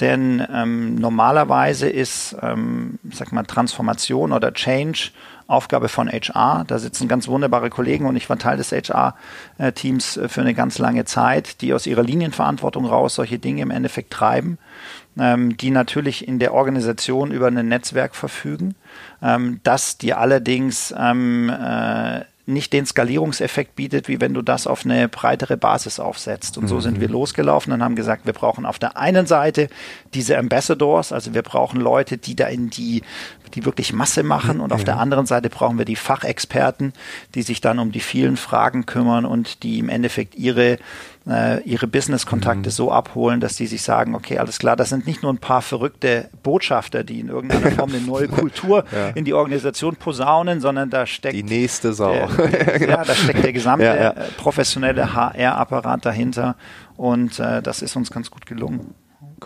[0.00, 5.10] Denn ähm, normalerweise ist, ähm, sag mal, Transformation oder Change
[5.48, 6.64] Aufgabe von HR.
[6.66, 10.78] Da sitzen ganz wunderbare Kollegen und ich war Teil des HR-Teams äh, für eine ganz
[10.78, 14.58] lange Zeit, die aus ihrer Linienverantwortung raus solche Dinge im Endeffekt treiben,
[15.18, 18.74] ähm, die natürlich in der Organisation über ein Netzwerk verfügen,
[19.22, 24.84] ähm, das die allerdings ähm, äh, nicht den Skalierungseffekt bietet, wie wenn du das auf
[24.84, 26.56] eine breitere Basis aufsetzt.
[26.56, 26.68] Und mhm.
[26.68, 29.68] so sind wir losgelaufen und haben gesagt, wir brauchen auf der einen Seite
[30.14, 33.02] diese Ambassadors, also wir brauchen Leute, die da in die,
[33.54, 36.92] die wirklich Masse machen und auf der anderen Seite brauchen wir die Fachexperten,
[37.34, 40.78] die sich dann um die vielen Fragen kümmern und die im Endeffekt ihre
[41.28, 42.72] äh, ihre Business-Kontakte mhm.
[42.72, 45.62] so abholen, dass die sich sagen, okay, alles klar, das sind nicht nur ein paar
[45.62, 49.08] verrückte Botschafter, die in irgendeiner Form eine neue Kultur ja.
[49.08, 52.12] in die Organisation posaunen, sondern da steckt die nächste Sau.
[52.12, 54.14] Der, ja, da steckt der gesamte ja, ja.
[54.36, 56.56] professionelle HR-Apparat dahinter
[56.96, 58.94] und äh, das ist uns ganz gut gelungen.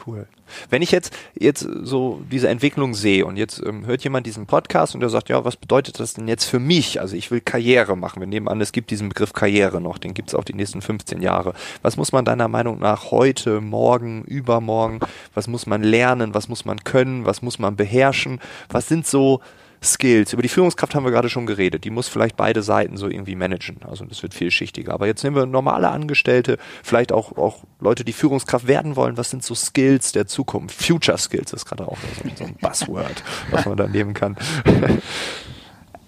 [0.06, 0.26] Cool.
[0.68, 4.94] Wenn ich jetzt, jetzt so diese Entwicklung sehe und jetzt ähm, hört jemand diesen Podcast
[4.94, 7.00] und der sagt, ja, was bedeutet das denn jetzt für mich?
[7.00, 8.20] Also ich will Karriere machen.
[8.20, 10.80] Wir nehmen an, es gibt diesen Begriff Karriere noch, den gibt es auch die nächsten
[10.80, 11.54] 15 Jahre.
[11.82, 15.00] Was muss man deiner Meinung nach heute, morgen, übermorgen,
[15.34, 18.40] was muss man lernen, was muss man können, was muss man beherrschen?
[18.68, 19.40] Was sind so
[19.82, 20.32] Skills.
[20.32, 21.84] Über die Führungskraft haben wir gerade schon geredet.
[21.84, 23.78] Die muss vielleicht beide Seiten so irgendwie managen.
[23.88, 24.92] Also das wird vielschichtiger.
[24.92, 29.16] Aber jetzt nehmen wir normale Angestellte, vielleicht auch, auch Leute, die Führungskraft werden wollen.
[29.16, 30.82] Was sind so Skills der Zukunft?
[30.82, 31.98] Future Skills ist gerade auch
[32.36, 34.36] so ein Buzzword, was man da nehmen kann.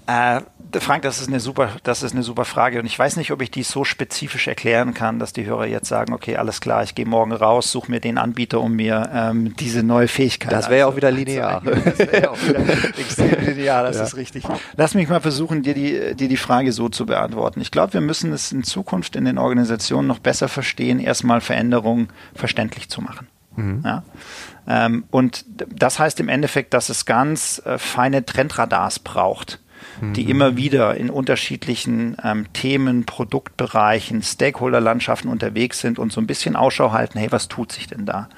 [0.07, 0.41] Äh,
[0.81, 3.43] Frank, das ist eine super, das ist eine super Frage und ich weiß nicht, ob
[3.43, 6.95] ich die so spezifisch erklären kann, dass die Hörer jetzt sagen, okay, alles klar, ich
[6.95, 10.53] gehe morgen raus, suche mir den Anbieter, um mir ähm, diese neue Fähigkeit.
[10.53, 11.63] Das wäre ja auch wieder linear.
[11.65, 12.61] Das wäre ja auch wieder
[12.99, 14.05] extrem linear, das ja.
[14.05, 14.45] ist richtig.
[14.77, 17.61] Lass mich mal versuchen, dir die, dir die Frage so zu beantworten.
[17.61, 22.09] Ich glaube, wir müssen es in Zukunft in den Organisationen noch besser verstehen, erstmal Veränderungen
[22.35, 23.29] verständlich zu machen.
[23.57, 23.83] Mhm.
[23.85, 24.03] Ja?
[24.67, 29.59] Ähm, und das heißt im Endeffekt, dass es ganz äh, feine Trendradars braucht
[30.01, 36.57] die immer wieder in unterschiedlichen ähm, Themen, Produktbereichen, Stakeholderlandschaften unterwegs sind und so ein bisschen
[36.57, 38.29] Ausschau halten, hey, was tut sich denn da?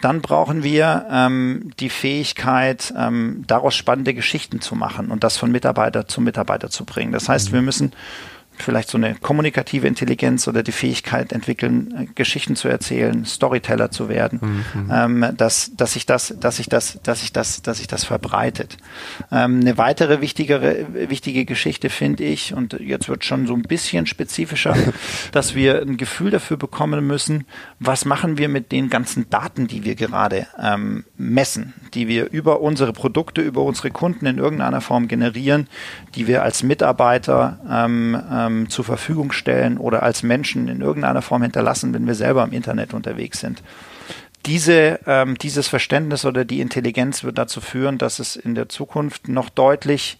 [0.00, 5.50] Dann brauchen wir ähm, die Fähigkeit, ähm, daraus spannende Geschichten zu machen und das von
[5.50, 7.12] Mitarbeiter zu Mitarbeiter zu bringen.
[7.12, 7.92] Das heißt, wir müssen
[8.56, 14.08] vielleicht so eine kommunikative Intelligenz oder die Fähigkeit entwickeln, äh, Geschichten zu erzählen, Storyteller zu
[14.08, 14.90] werden, mhm.
[14.92, 18.76] ähm, dass, dass sich das, dass sich das, dass sich das, dass sich das verbreitet.
[19.32, 24.06] Ähm, eine weitere wichtigere, wichtige Geschichte finde ich, und jetzt wird schon so ein bisschen
[24.06, 24.76] spezifischer,
[25.32, 27.46] dass wir ein Gefühl dafür bekommen müssen,
[27.80, 32.60] was machen wir mit den ganzen Daten, die wir gerade ähm, messen, die wir über
[32.60, 35.68] unsere Produkte, über unsere Kunden in irgendeiner Form generieren,
[36.14, 41.42] die wir als Mitarbeiter ähm, ähm, zur Verfügung stellen oder als Menschen in irgendeiner Form
[41.42, 43.62] hinterlassen, wenn wir selber im Internet unterwegs sind.
[44.46, 49.28] Diese, ähm, dieses Verständnis oder die Intelligenz wird dazu führen, dass es in der Zukunft
[49.28, 50.18] noch deutlich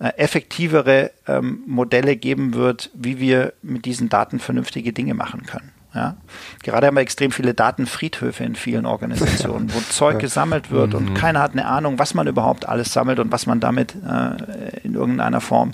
[0.00, 5.70] äh, effektivere ähm, Modelle geben wird, wie wir mit diesen Daten vernünftige Dinge machen können.
[5.94, 6.16] Ja?
[6.62, 11.14] Gerade haben wir extrem viele Datenfriedhöfe in vielen Organisationen, wo Zeug gesammelt wird und mhm.
[11.14, 14.94] keiner hat eine Ahnung, was man überhaupt alles sammelt und was man damit äh, in
[14.94, 15.72] irgendeiner Form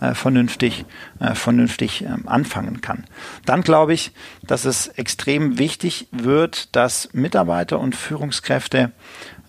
[0.00, 0.84] äh, vernünftig,
[1.20, 3.04] äh, vernünftig ähm, anfangen kann.
[3.44, 4.12] Dann glaube ich,
[4.46, 8.92] dass es extrem wichtig wird, dass Mitarbeiter und Führungskräfte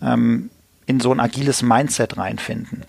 [0.02, 0.50] ähm,
[0.86, 2.82] in so ein agiles Mindset reinfinden.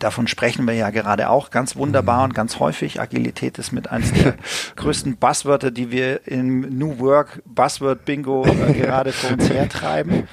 [0.00, 3.00] Davon sprechen wir ja gerade auch ganz wunderbar und ganz häufig.
[3.00, 4.34] Agilität ist mit eines der
[4.76, 10.26] größten Buzzwörter, die wir im New Work Buzzword Bingo äh, gerade vor uns hertreiben.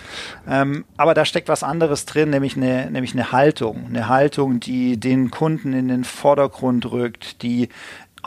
[0.49, 3.85] Ähm, aber da steckt was anderes drin, nämlich eine, nämlich eine Haltung.
[3.87, 7.69] Eine Haltung, die den Kunden in den Vordergrund rückt, die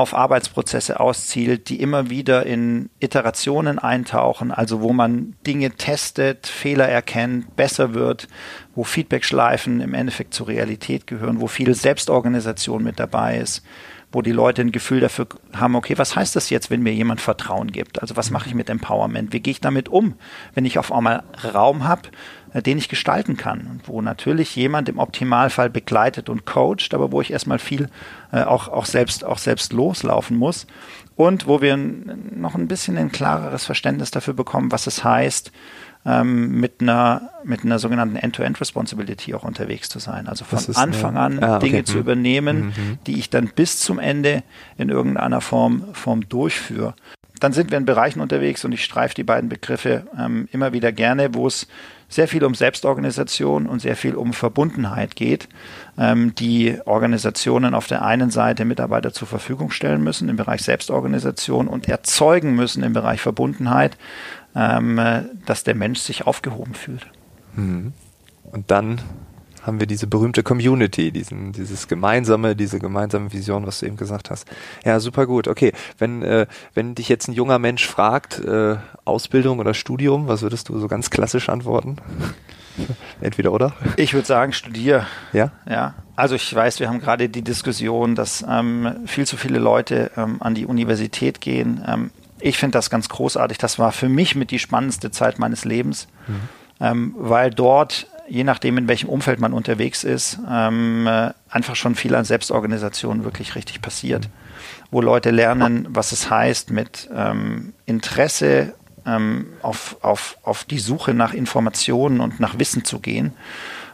[0.00, 6.88] auf Arbeitsprozesse auszielt, die immer wieder in Iterationen eintauchen, also wo man Dinge testet, Fehler
[6.88, 8.26] erkennt, besser wird,
[8.74, 13.62] wo Feedbackschleifen im Endeffekt zur Realität gehören, wo viel Selbstorganisation mit dabei ist,
[14.12, 17.20] wo die Leute ein Gefühl dafür haben, okay, was heißt das jetzt, wenn mir jemand
[17.20, 18.02] Vertrauen gibt?
[18.02, 19.32] Also was mache ich mit Empowerment?
[19.32, 20.14] Wie gehe ich damit um,
[20.54, 21.22] wenn ich auf einmal
[21.54, 22.08] Raum habe,
[22.54, 27.20] den ich gestalten kann und wo natürlich jemand im Optimalfall begleitet und coacht, aber wo
[27.20, 27.88] ich erstmal viel
[28.32, 30.66] äh, auch, auch, selbst, auch selbst loslaufen muss
[31.16, 35.52] und wo wir noch ein bisschen ein klareres Verständnis dafür bekommen, was es heißt,
[36.06, 40.28] ähm, mit einer mit einer sogenannten End-to-End-Responsibility auch unterwegs zu sein.
[40.28, 41.66] Also von Anfang an ah, okay.
[41.66, 41.86] Dinge mhm.
[41.86, 42.98] zu übernehmen, mhm, mhm.
[43.06, 44.42] die ich dann bis zum Ende
[44.78, 46.94] in irgendeiner Form, Form durchführe.
[47.40, 50.92] Dann sind wir in Bereichen unterwegs und ich streife die beiden Begriffe ähm, immer wieder
[50.92, 51.66] gerne, wo es
[52.08, 55.48] sehr viel um Selbstorganisation und sehr viel um Verbundenheit geht,
[55.96, 61.68] ähm, die Organisationen auf der einen Seite Mitarbeiter zur Verfügung stellen müssen im Bereich Selbstorganisation
[61.68, 63.96] und erzeugen müssen im Bereich Verbundenheit,
[64.54, 67.06] ähm, äh, dass der Mensch sich aufgehoben fühlt.
[67.54, 67.92] Mhm.
[68.52, 69.00] Und dann
[69.62, 74.30] haben wir diese berühmte Community, diesen, dieses gemeinsame, diese gemeinsame Vision, was du eben gesagt
[74.30, 74.48] hast.
[74.84, 75.48] Ja, super gut.
[75.48, 80.42] Okay, wenn, äh, wenn dich jetzt ein junger Mensch fragt, äh, Ausbildung oder Studium, was
[80.42, 81.96] würdest du so ganz klassisch antworten?
[83.20, 83.72] Entweder oder?
[83.96, 85.06] Ich würde sagen, studier.
[85.32, 85.52] Ja?
[85.68, 85.94] Ja.
[86.16, 90.36] Also ich weiß, wir haben gerade die Diskussion, dass ähm, viel zu viele Leute ähm,
[90.40, 91.84] an die Universität gehen.
[91.86, 93.58] Ähm, ich finde das ganz großartig.
[93.58, 96.40] Das war für mich mit die spannendste Zeit meines Lebens, mhm.
[96.80, 101.96] ähm, weil dort je nachdem, in welchem Umfeld man unterwegs ist, ähm, äh, einfach schon
[101.96, 104.28] viel an Selbstorganisation wirklich richtig passiert.
[104.90, 111.12] Wo Leute lernen, was es heißt, mit ähm, Interesse ähm, auf, auf, auf die Suche
[111.12, 113.32] nach Informationen und nach Wissen zu gehen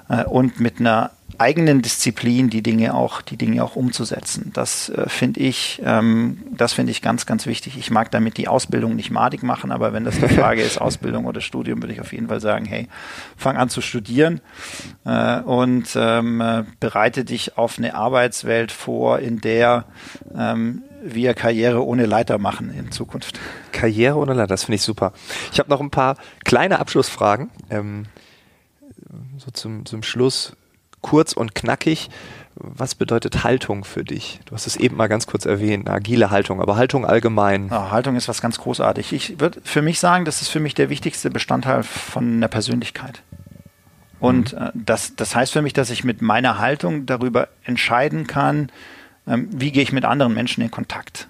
[0.09, 4.51] äh, und mit einer eigenen Disziplin die Dinge auch, die Dinge auch umzusetzen.
[4.55, 7.77] Das äh, finde ich, ähm, das finde ich ganz, ganz wichtig.
[7.77, 11.27] Ich mag damit die Ausbildung nicht madig machen, aber wenn das die Frage ist, Ausbildung
[11.27, 12.89] oder Studium, würde ich auf jeden Fall sagen, hey,
[13.37, 14.41] fang an zu studieren
[15.05, 19.85] äh, und ähm, äh, bereite dich auf eine Arbeitswelt vor, in der
[20.35, 23.39] ähm, wir Karriere ohne Leiter machen in Zukunft.
[23.73, 25.13] Karriere ohne Leiter, das finde ich super.
[25.53, 27.51] Ich habe noch ein paar kleine Abschlussfragen.
[27.71, 28.07] Ähm,
[29.39, 30.57] so zum, zum Schluss
[31.03, 32.11] kurz und knackig.
[32.55, 34.41] Was bedeutet Haltung für dich?
[34.47, 37.69] Du hast es eben mal ganz kurz erwähnt, agile Haltung, aber Haltung allgemein.
[37.69, 39.13] Ja, Haltung ist was ganz großartig.
[39.13, 43.23] Ich würde für mich sagen, das ist für mich der wichtigste Bestandteil von der Persönlichkeit.
[44.21, 44.59] Und mhm.
[44.59, 48.71] äh, das, das heißt für mich, dass ich mit meiner Haltung darüber entscheiden kann,
[49.27, 51.29] ähm, wie gehe ich mit anderen Menschen in Kontakt.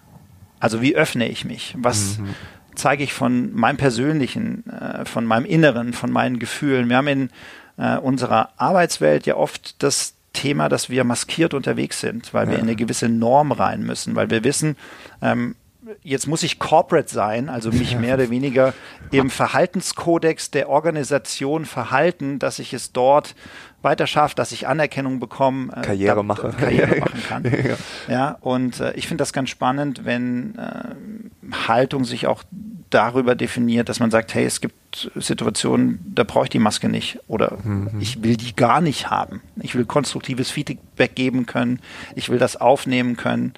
[0.61, 1.75] Also wie öffne ich mich?
[1.79, 2.35] Was mhm.
[2.75, 6.89] zeige ich von meinem Persönlichen, äh, von meinem Inneren, von meinen Gefühlen?
[6.89, 7.31] Wir haben in
[7.77, 12.53] äh, unserer Arbeitswelt ja oft das Thema, dass wir maskiert unterwegs sind, weil ja.
[12.53, 14.77] wir in eine gewisse Norm rein müssen, weil wir wissen,
[15.23, 15.57] ähm,
[16.03, 18.75] jetzt muss ich corporate sein, also mich mehr oder weniger
[19.11, 23.35] im Verhaltenskodex der Organisation verhalten, dass ich es dort
[23.83, 27.45] weiter schaffe, dass ich Anerkennung bekomme, äh, Karriere mache, Karriere machen kann.
[27.45, 27.77] ja.
[28.13, 28.39] ja.
[28.41, 30.95] und äh, ich finde das ganz spannend, wenn äh,
[31.69, 32.43] Haltung sich auch
[32.91, 37.19] darüber definiert, dass man sagt, hey, es gibt Situationen, da brauche ich die Maske nicht
[37.29, 37.91] oder mhm.
[38.01, 39.43] ich will die gar nicht haben.
[39.61, 41.81] Ich will konstruktives Feedback geben können,
[42.15, 43.55] ich will das aufnehmen können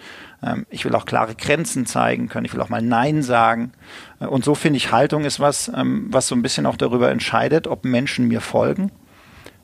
[0.71, 2.45] ich will auch klare Grenzen zeigen können.
[2.45, 3.73] Ich will auch mal Nein sagen.
[4.21, 7.11] Äh, und so finde ich, Haltung ist was, ähm, was so ein bisschen auch darüber
[7.11, 8.91] entscheidet, ob Menschen mir folgen,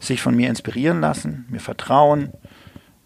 [0.00, 2.32] sich von mir inspirieren lassen, mir vertrauen,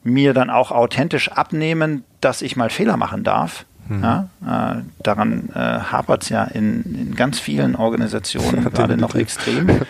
[0.03, 4.03] mir dann auch authentisch abnehmen, dass ich mal Fehler machen darf Mhm.
[4.03, 9.81] Ja, äh, daran äh, hapert es ja in, in, ganz vielen Organisationen gerade noch extrem.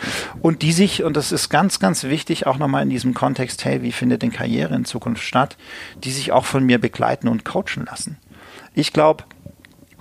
[0.40, 3.82] Und die sich, und das ist ganz, ganz wichtig, auch nochmal in diesem Kontext, hey,
[3.82, 5.56] wie findet denn Karriere in Zukunft statt,
[6.04, 8.18] die sich auch von mir begleiten und coachen lassen.
[8.72, 9.24] Ich glaube,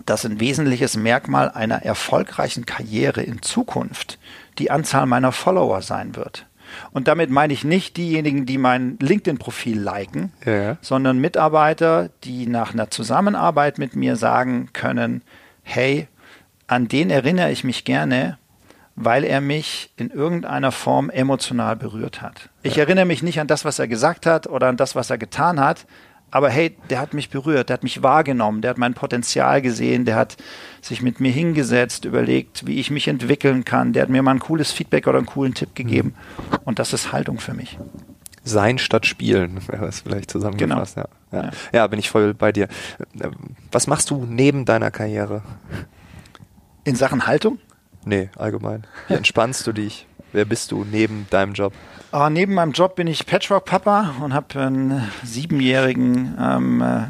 [0.06, 4.20] dass ein wesentliches Merkmal einer erfolgreichen Karriere in Zukunft
[4.60, 6.46] die Anzahl meiner Follower sein wird.
[6.92, 10.78] Und damit meine ich nicht diejenigen, die mein LinkedIn-Profil liken, ja.
[10.82, 15.24] sondern Mitarbeiter, die nach einer Zusammenarbeit mit mir sagen können,
[15.64, 16.08] hey,
[16.68, 18.38] an den erinnere ich mich gerne,
[18.96, 22.50] weil er mich in irgendeiner Form emotional berührt hat.
[22.64, 22.84] Ich ja.
[22.84, 25.60] erinnere mich nicht an das, was er gesagt hat oder an das, was er getan
[25.60, 25.86] hat,
[26.30, 30.06] aber hey, der hat mich berührt, der hat mich wahrgenommen, der hat mein Potenzial gesehen,
[30.06, 30.38] der hat
[30.82, 34.40] sich mit mir hingesetzt, überlegt, wie ich mich entwickeln kann, der hat mir mal ein
[34.40, 36.16] cooles Feedback oder einen coolen Tipp gegeben.
[36.66, 37.78] Und das ist Haltung für mich.
[38.44, 40.96] Sein statt spielen, wäre es vielleicht zusammengefasst.
[40.96, 41.08] Genau.
[41.32, 41.44] Ja.
[41.44, 41.52] Ja.
[41.74, 42.68] ja, bin ich voll bei dir.
[43.72, 45.44] Was machst du neben deiner Karriere?
[46.84, 47.60] In Sachen Haltung?
[48.06, 48.86] Nee, allgemein.
[49.08, 50.08] Wie entspannst du dich?
[50.34, 51.74] Wer bist du neben deinem Job?
[52.14, 57.04] Uh, neben meinem Job bin ich Patchwork-Papa und habe einen siebenjährigen ähm, äh,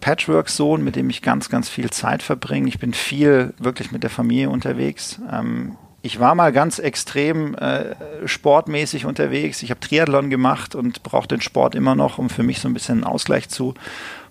[0.00, 2.68] Patchwork-Sohn, mit dem ich ganz, ganz viel Zeit verbringe.
[2.68, 5.20] Ich bin viel wirklich mit der Familie unterwegs.
[5.30, 9.62] Ähm, ich war mal ganz extrem äh, sportmäßig unterwegs.
[9.62, 12.74] Ich habe Triathlon gemacht und brauche den Sport immer noch, um für mich so ein
[12.74, 13.74] bisschen einen Ausgleich zu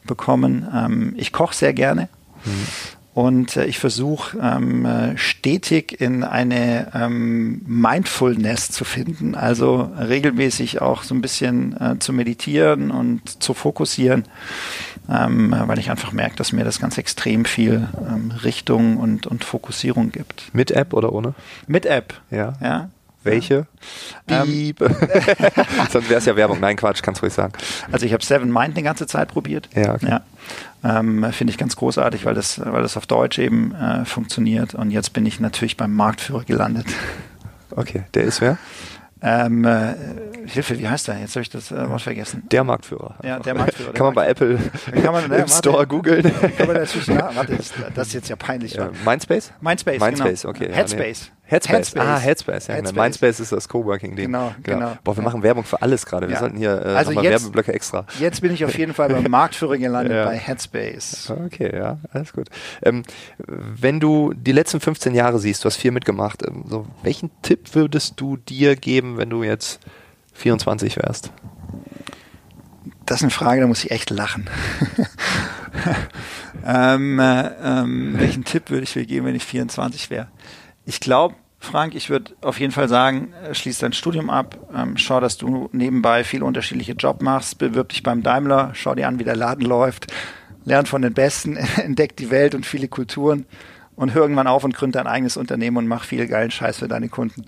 [0.03, 0.67] bekommen.
[0.73, 2.09] Ähm, ich koche sehr gerne.
[2.43, 2.67] Mhm.
[3.19, 10.81] Und äh, ich versuche ähm, äh, stetig in eine ähm, Mindfulness zu finden, also regelmäßig
[10.81, 14.23] auch so ein bisschen äh, zu meditieren und zu fokussieren,
[15.09, 19.43] ähm, weil ich einfach merke, dass mir das ganz extrem viel ähm, Richtung und, und
[19.43, 20.45] Fokussierung gibt.
[20.53, 21.33] Mit App oder ohne?
[21.67, 22.13] Mit App.
[22.31, 22.53] Ja.
[22.61, 22.89] ja.
[23.23, 23.67] Welche?
[24.27, 24.73] Ähm,
[25.91, 26.59] Sonst wäre es ja Werbung.
[26.59, 27.53] Nein, Quatsch, kannst du ruhig sagen.
[27.91, 29.69] Also ich habe Seven Mind die ganze Zeit probiert.
[29.75, 30.07] Ja, okay.
[30.07, 30.21] ja.
[30.83, 34.73] Ähm, Finde ich ganz großartig, weil das, weil das auf Deutsch eben äh, funktioniert.
[34.73, 36.85] Und jetzt bin ich natürlich beim Marktführer gelandet.
[37.71, 38.57] Okay, der ist wer?
[39.21, 39.93] Ähm, äh,
[40.47, 41.19] Hilfe, wie heißt der?
[41.19, 42.43] Jetzt habe ich das äh, Wort vergessen.
[42.51, 43.15] Der Marktführer.
[43.21, 43.91] Ja, der Marktführer.
[43.93, 44.57] kann man bei Apple
[45.03, 46.23] kann man, ne, im Store googeln.
[46.57, 48.73] Kann man natürlich, na, warte, das, das ist jetzt ja peinlich.
[48.73, 49.51] Ja, Mindspace?
[49.59, 50.55] Mindspace, Mindspace, genau.
[50.55, 50.69] okay.
[50.71, 51.25] Headspace.
[51.25, 51.38] Ja, nee.
[51.49, 51.77] Headspace.
[51.77, 52.05] Headspace.
[52.05, 52.67] Ah, Headspace.
[52.67, 52.95] Ja, Headspace.
[52.95, 54.27] Mindspace ist das Coworking-Ding.
[54.27, 54.97] Genau, genau, genau.
[55.03, 56.27] Boah, wir machen Werbung für alles gerade.
[56.27, 56.39] Wir ja.
[56.39, 58.05] sollten hier äh, also nochmal Werbeblöcke extra.
[58.19, 60.25] Jetzt bin ich auf jeden Fall beim Marktführer gelandet ja.
[60.25, 61.33] bei Headspace.
[61.45, 62.49] Okay, ja, alles gut.
[62.83, 63.01] Ähm,
[63.47, 67.73] wenn du die letzten 15 Jahre siehst, du hast viel mitgemacht, ähm, so, welchen Tipp
[67.73, 69.79] würdest du dir geben, wenn du jetzt
[70.33, 71.31] 24 wärst?
[73.07, 74.47] Das ist eine Frage, da muss ich echt lachen.
[76.63, 80.27] ähm, äh, ähm, welchen Tipp würde ich mir geben, wenn ich 24 wäre?
[80.89, 84.97] Ich glaube, Frank, ich würde auf jeden Fall sagen, äh, schließ dein Studium ab, ähm,
[84.97, 89.19] schau, dass du nebenbei viele unterschiedliche Jobs machst, bewirb dich beim Daimler, schau dir an,
[89.19, 90.07] wie der Laden läuft,
[90.65, 93.45] lern von den Besten, entdeck die Welt und viele Kulturen
[93.95, 96.87] und hör irgendwann auf und gründe dein eigenes Unternehmen und mach viel geilen Scheiß für
[96.87, 97.45] deine Kunden.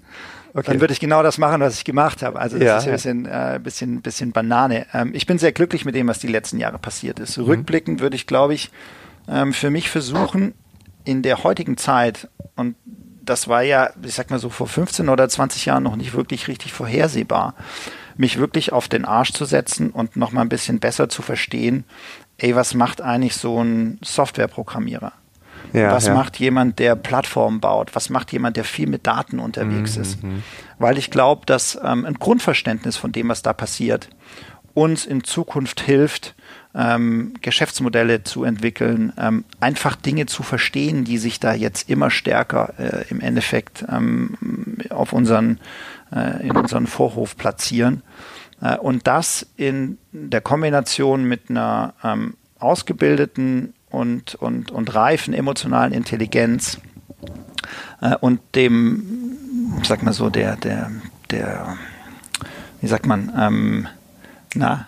[0.53, 0.65] Okay.
[0.67, 2.37] Dann würde ich genau das machen, was ich gemacht habe.
[2.37, 4.85] Also das ja, ist ein bisschen, äh, bisschen, bisschen Banane.
[4.93, 7.39] Ähm, ich bin sehr glücklich mit dem, was die letzten Jahre passiert ist.
[7.39, 7.45] Mhm.
[7.45, 8.69] Rückblickend würde ich, glaube ich,
[9.27, 10.53] ähm, für mich versuchen,
[11.05, 12.75] in der heutigen Zeit, und
[13.21, 16.47] das war ja, ich sag mal so vor 15 oder 20 Jahren noch nicht wirklich
[16.47, 17.55] richtig vorhersehbar,
[18.17, 21.85] mich wirklich auf den Arsch zu setzen und noch mal ein bisschen besser zu verstehen,
[22.37, 25.13] ey, was macht eigentlich so ein Softwareprogrammierer?
[25.73, 26.13] Ja, was ja.
[26.13, 27.95] macht jemand, der Plattformen baut?
[27.95, 30.23] Was macht jemand, der viel mit Daten unterwegs mhm, ist?
[30.23, 30.43] Mhm.
[30.79, 34.09] Weil ich glaube, dass ähm, ein Grundverständnis von dem, was da passiert,
[34.73, 36.35] uns in Zukunft hilft,
[36.73, 42.73] ähm, Geschäftsmodelle zu entwickeln, ähm, einfach Dinge zu verstehen, die sich da jetzt immer stärker
[42.77, 44.37] äh, im Endeffekt ähm,
[44.89, 45.59] auf unseren,
[46.13, 48.03] äh, in unseren Vorhof platzieren.
[48.61, 55.93] Äh, und das in der Kombination mit einer ähm, ausgebildeten und, und, und reifen emotionalen
[55.93, 56.79] Intelligenz
[58.01, 59.37] äh, und dem,
[59.83, 60.91] sag mal so, der, der,
[61.31, 61.77] der,
[62.79, 63.87] wie sagt man, ähm,
[64.55, 64.87] na,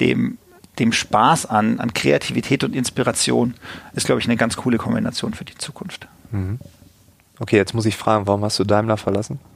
[0.00, 0.38] dem,
[0.78, 3.54] dem Spaß an, an Kreativität und Inspiration
[3.94, 6.08] ist, glaube ich, eine ganz coole Kombination für die Zukunft.
[6.30, 6.58] Mhm.
[7.38, 9.38] Okay, jetzt muss ich fragen, warum hast du Daimler verlassen?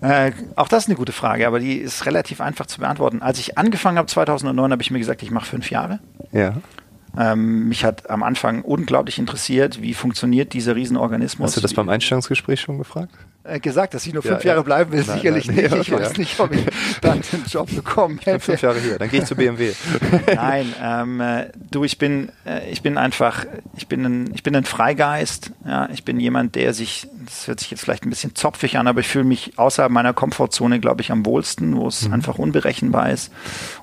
[0.00, 3.22] Äh, auch das ist eine gute Frage, aber die ist relativ einfach zu beantworten.
[3.22, 5.98] Als ich angefangen habe 2009, habe ich mir gesagt, ich mache fünf Jahre.
[6.30, 6.56] Ja.
[7.16, 11.46] Ähm, mich hat am Anfang unglaublich interessiert, wie funktioniert dieser Riesenorganismus.
[11.46, 13.14] Hast du das beim Einstellungsgespräch schon gefragt?
[13.44, 14.62] Äh, gesagt, dass ich nur fünf ja, Jahre ja.
[14.62, 15.04] bleiben will.
[15.06, 15.70] Nein, Sicherlich nein, nicht.
[15.70, 16.64] Nee, okay, ich weiß nicht, ob ich
[17.02, 18.40] dann den Job bekommen hätte.
[18.40, 19.72] Fünf Jahre hier, dann gehe ich zu BMW.
[20.34, 23.44] nein, ähm, äh, du, ich bin, äh, ich bin einfach,
[23.76, 25.50] ich bin ein, ich bin ein Freigeist.
[25.66, 28.86] Ja, ich bin jemand, der sich, das hört sich jetzt vielleicht ein bisschen zopfig an,
[28.86, 32.14] aber ich fühle mich außerhalb meiner Komfortzone, glaube ich, am wohlsten, wo es mhm.
[32.14, 33.30] einfach unberechenbar ist.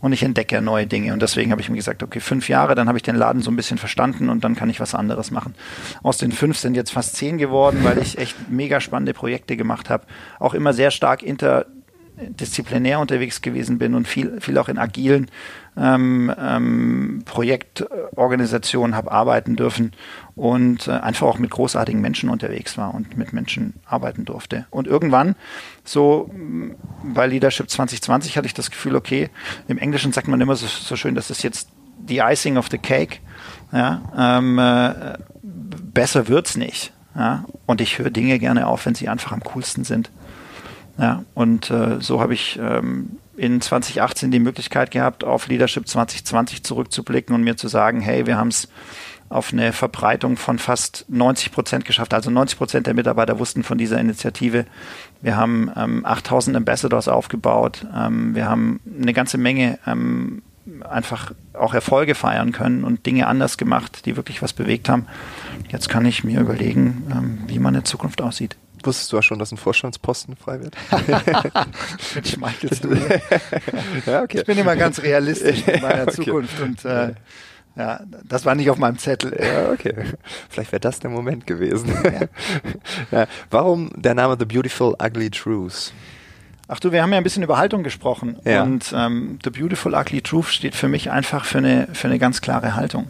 [0.02, 1.14] Und ich entdecke neue Dinge.
[1.14, 3.52] Und deswegen habe ich mir gesagt, okay, fünf Jahre, dann habe ich den Laden so
[3.52, 5.54] ein bisschen verstanden und dann kann ich was anderes machen.
[6.02, 9.90] Aus den fünf sind jetzt fast zehn geworden, weil ich echt mega spannende Projekte gemacht
[9.90, 10.06] habe.
[10.40, 15.30] Auch immer sehr stark interdisziplinär unterwegs gewesen bin und viel, viel auch in agilen
[15.78, 19.94] ähm, ähm, Projektorganisationen habe arbeiten dürfen
[20.36, 24.66] und äh, einfach auch mit großartigen Menschen unterwegs war und mit Menschen arbeiten durfte.
[24.70, 25.36] Und irgendwann,
[25.86, 26.72] so mm,
[27.14, 29.30] bei Leadership 2020 hatte ich das Gefühl, okay,
[29.68, 32.78] im Englischen sagt man immer so, so schön, das ist jetzt die Icing of the
[32.78, 33.20] Cake.
[33.72, 36.92] Ja, ähm, äh, besser wird's nicht.
[37.16, 40.10] Ja, und ich höre Dinge gerne auf, wenn sie einfach am coolsten sind.
[40.98, 46.64] Ja, und äh, so habe ich ähm, in 2018 die Möglichkeit gehabt, auf Leadership 2020
[46.64, 48.68] zurückzublicken und mir zu sagen, hey, wir haben es
[49.30, 52.14] auf eine Verbreitung von fast 90 Prozent geschafft.
[52.14, 54.66] Also 90 Prozent der Mitarbeiter wussten von dieser Initiative.
[55.22, 57.88] Wir haben ähm, 8000 Ambassadors aufgebaut.
[57.96, 60.42] Ähm, wir haben eine ganze Menge ähm,
[60.88, 65.08] einfach auch Erfolge feiern können und Dinge anders gemacht, die wirklich was bewegt haben.
[65.70, 68.58] Jetzt kann ich mir überlegen, ähm, wie meine Zukunft aussieht.
[68.84, 70.76] Wusstest du ja schon, dass ein Vorstandsposten frei wird?
[72.16, 72.96] Mit schmeichelst du
[74.06, 74.40] ja, okay.
[74.40, 76.12] Ich bin immer ganz realistisch in meiner okay.
[76.12, 77.14] Zukunft und äh,
[77.76, 79.38] ja, das war nicht auf meinem Zettel.
[79.40, 79.94] Ja, okay.
[80.50, 81.94] Vielleicht wäre das der Moment gewesen.
[82.04, 82.28] Ja.
[83.20, 83.28] ja.
[83.50, 85.94] Warum der Name The Beautiful Ugly Truth?
[86.74, 88.38] Ach du, wir haben ja ein bisschen über Haltung gesprochen.
[88.46, 88.64] Ja.
[88.64, 92.40] Und ähm, The Beautiful Ugly Truth steht für mich einfach für eine, für eine ganz
[92.40, 93.10] klare Haltung.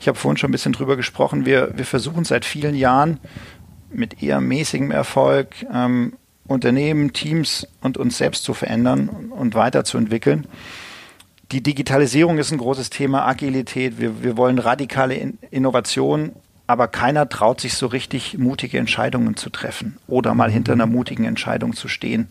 [0.00, 1.46] Ich habe vorhin schon ein bisschen drüber gesprochen.
[1.46, 3.20] Wir, wir versuchen seit vielen Jahren
[3.88, 6.14] mit eher mäßigem Erfolg ähm,
[6.48, 10.48] Unternehmen, Teams und uns selbst zu verändern und weiterzuentwickeln.
[11.52, 14.00] Die Digitalisierung ist ein großes Thema, Agilität.
[14.00, 16.32] Wir, wir wollen radikale In Innovation,
[16.66, 21.26] aber keiner traut sich so richtig, mutige Entscheidungen zu treffen oder mal hinter einer mutigen
[21.26, 22.28] Entscheidung zu stehen.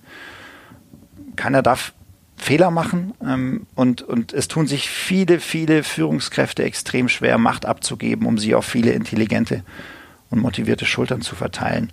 [1.37, 1.93] Keiner darf
[2.35, 8.27] Fehler machen ähm, und, und es tun sich viele, viele Führungskräfte extrem schwer, Macht abzugeben,
[8.27, 9.63] um sie auf viele intelligente
[10.29, 11.91] und motivierte Schultern zu verteilen.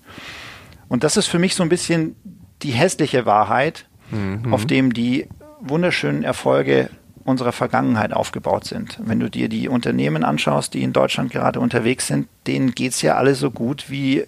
[0.88, 2.14] Und das ist für mich so ein bisschen
[2.62, 4.52] die hässliche Wahrheit, mhm.
[4.52, 5.28] auf dem die
[5.60, 6.90] wunderschönen Erfolge
[7.24, 8.98] unserer Vergangenheit aufgebaut sind.
[9.02, 13.00] Wenn du dir die Unternehmen anschaust, die in Deutschland gerade unterwegs sind, denen geht es
[13.00, 14.26] ja alle so gut wie äh,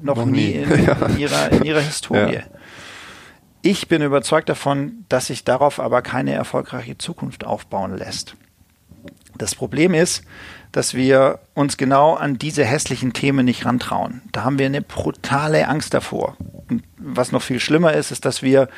[0.00, 0.80] noch, noch, nie, in, in,
[1.18, 2.36] ihrer, in ihrer Historie.
[2.36, 2.42] Ja.
[3.62, 8.36] Ich bin überzeugt davon, dass sich darauf aber keine erfolgreiche Zukunft aufbauen lässt.
[9.36, 10.24] Das Problem ist,
[10.72, 14.22] dass wir uns genau an diese hässlichen Themen nicht rantrauen.
[14.32, 16.36] Da haben wir eine brutale Angst davor.
[16.68, 18.68] Und was noch viel schlimmer ist, ist, dass wir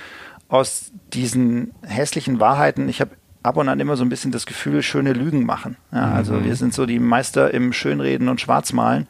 [0.48, 3.12] aus diesen hässlichen Wahrheiten, ich habe
[3.42, 5.76] ab und an immer so ein bisschen das Gefühl, schöne Lügen machen.
[5.92, 6.44] Ja, also mhm.
[6.44, 9.08] wir sind so die Meister im Schönreden und Schwarzmalen.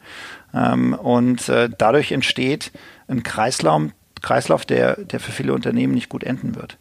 [0.53, 2.71] Ähm, und äh, dadurch entsteht
[3.07, 3.83] ein Kreislauf,
[4.23, 6.77] Kreislauf der, der für viele Unternehmen nicht gut enden wird.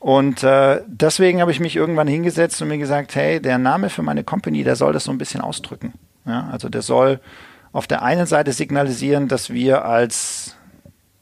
[0.00, 4.02] Und äh, deswegen habe ich mich irgendwann hingesetzt und mir gesagt, hey, der Name für
[4.02, 5.94] meine Company, der soll das so ein bisschen ausdrücken.
[6.26, 7.20] Ja, also der soll
[7.72, 10.57] auf der einen Seite signalisieren, dass wir als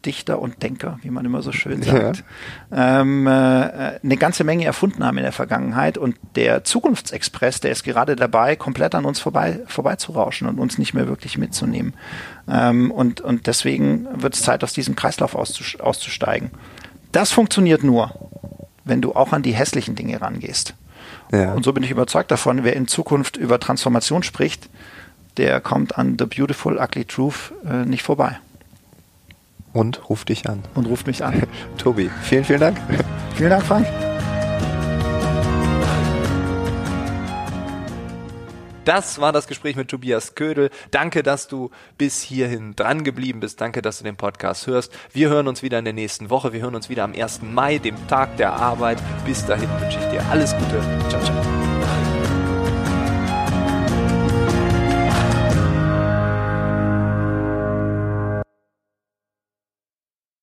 [0.07, 2.25] Dichter und Denker, wie man immer so schön sagt,
[2.71, 3.01] ja.
[3.01, 7.83] ähm, äh, eine ganze Menge erfunden haben in der Vergangenheit und der Zukunftsexpress, der ist
[7.83, 11.95] gerade dabei, komplett an uns vorbei vorbeizurauschen und uns nicht mehr wirklich mitzunehmen.
[12.49, 16.51] Ähm, und, und deswegen wird es Zeit, aus diesem Kreislauf auszusteigen.
[17.13, 18.13] Das funktioniert nur,
[18.85, 20.75] wenn du auch an die hässlichen Dinge rangehst.
[21.33, 21.53] Ja.
[21.53, 24.69] Und so bin ich überzeugt davon, wer in Zukunft über Transformation spricht,
[25.37, 28.39] der kommt an The Beautiful Ugly Truth äh, nicht vorbei.
[29.77, 30.63] Und ruft dich an.
[30.75, 31.43] Und ruft mich an.
[31.77, 32.79] Tobi, vielen, vielen Dank.
[33.35, 33.87] Vielen Dank, Frank.
[38.87, 40.71] Das war das Gespräch mit Tobias Ködel.
[40.93, 43.61] Danke, dass du bis hierhin dran geblieben bist.
[43.61, 44.93] Danke, dass du den Podcast hörst.
[45.13, 46.55] Wir hören uns wieder in der nächsten Woche.
[46.55, 47.43] Wir hören uns wieder am 1.
[47.43, 48.99] Mai, dem Tag der Arbeit.
[49.27, 50.81] Bis dahin wünsche ich dir alles Gute.
[51.11, 51.66] Ciao, ciao.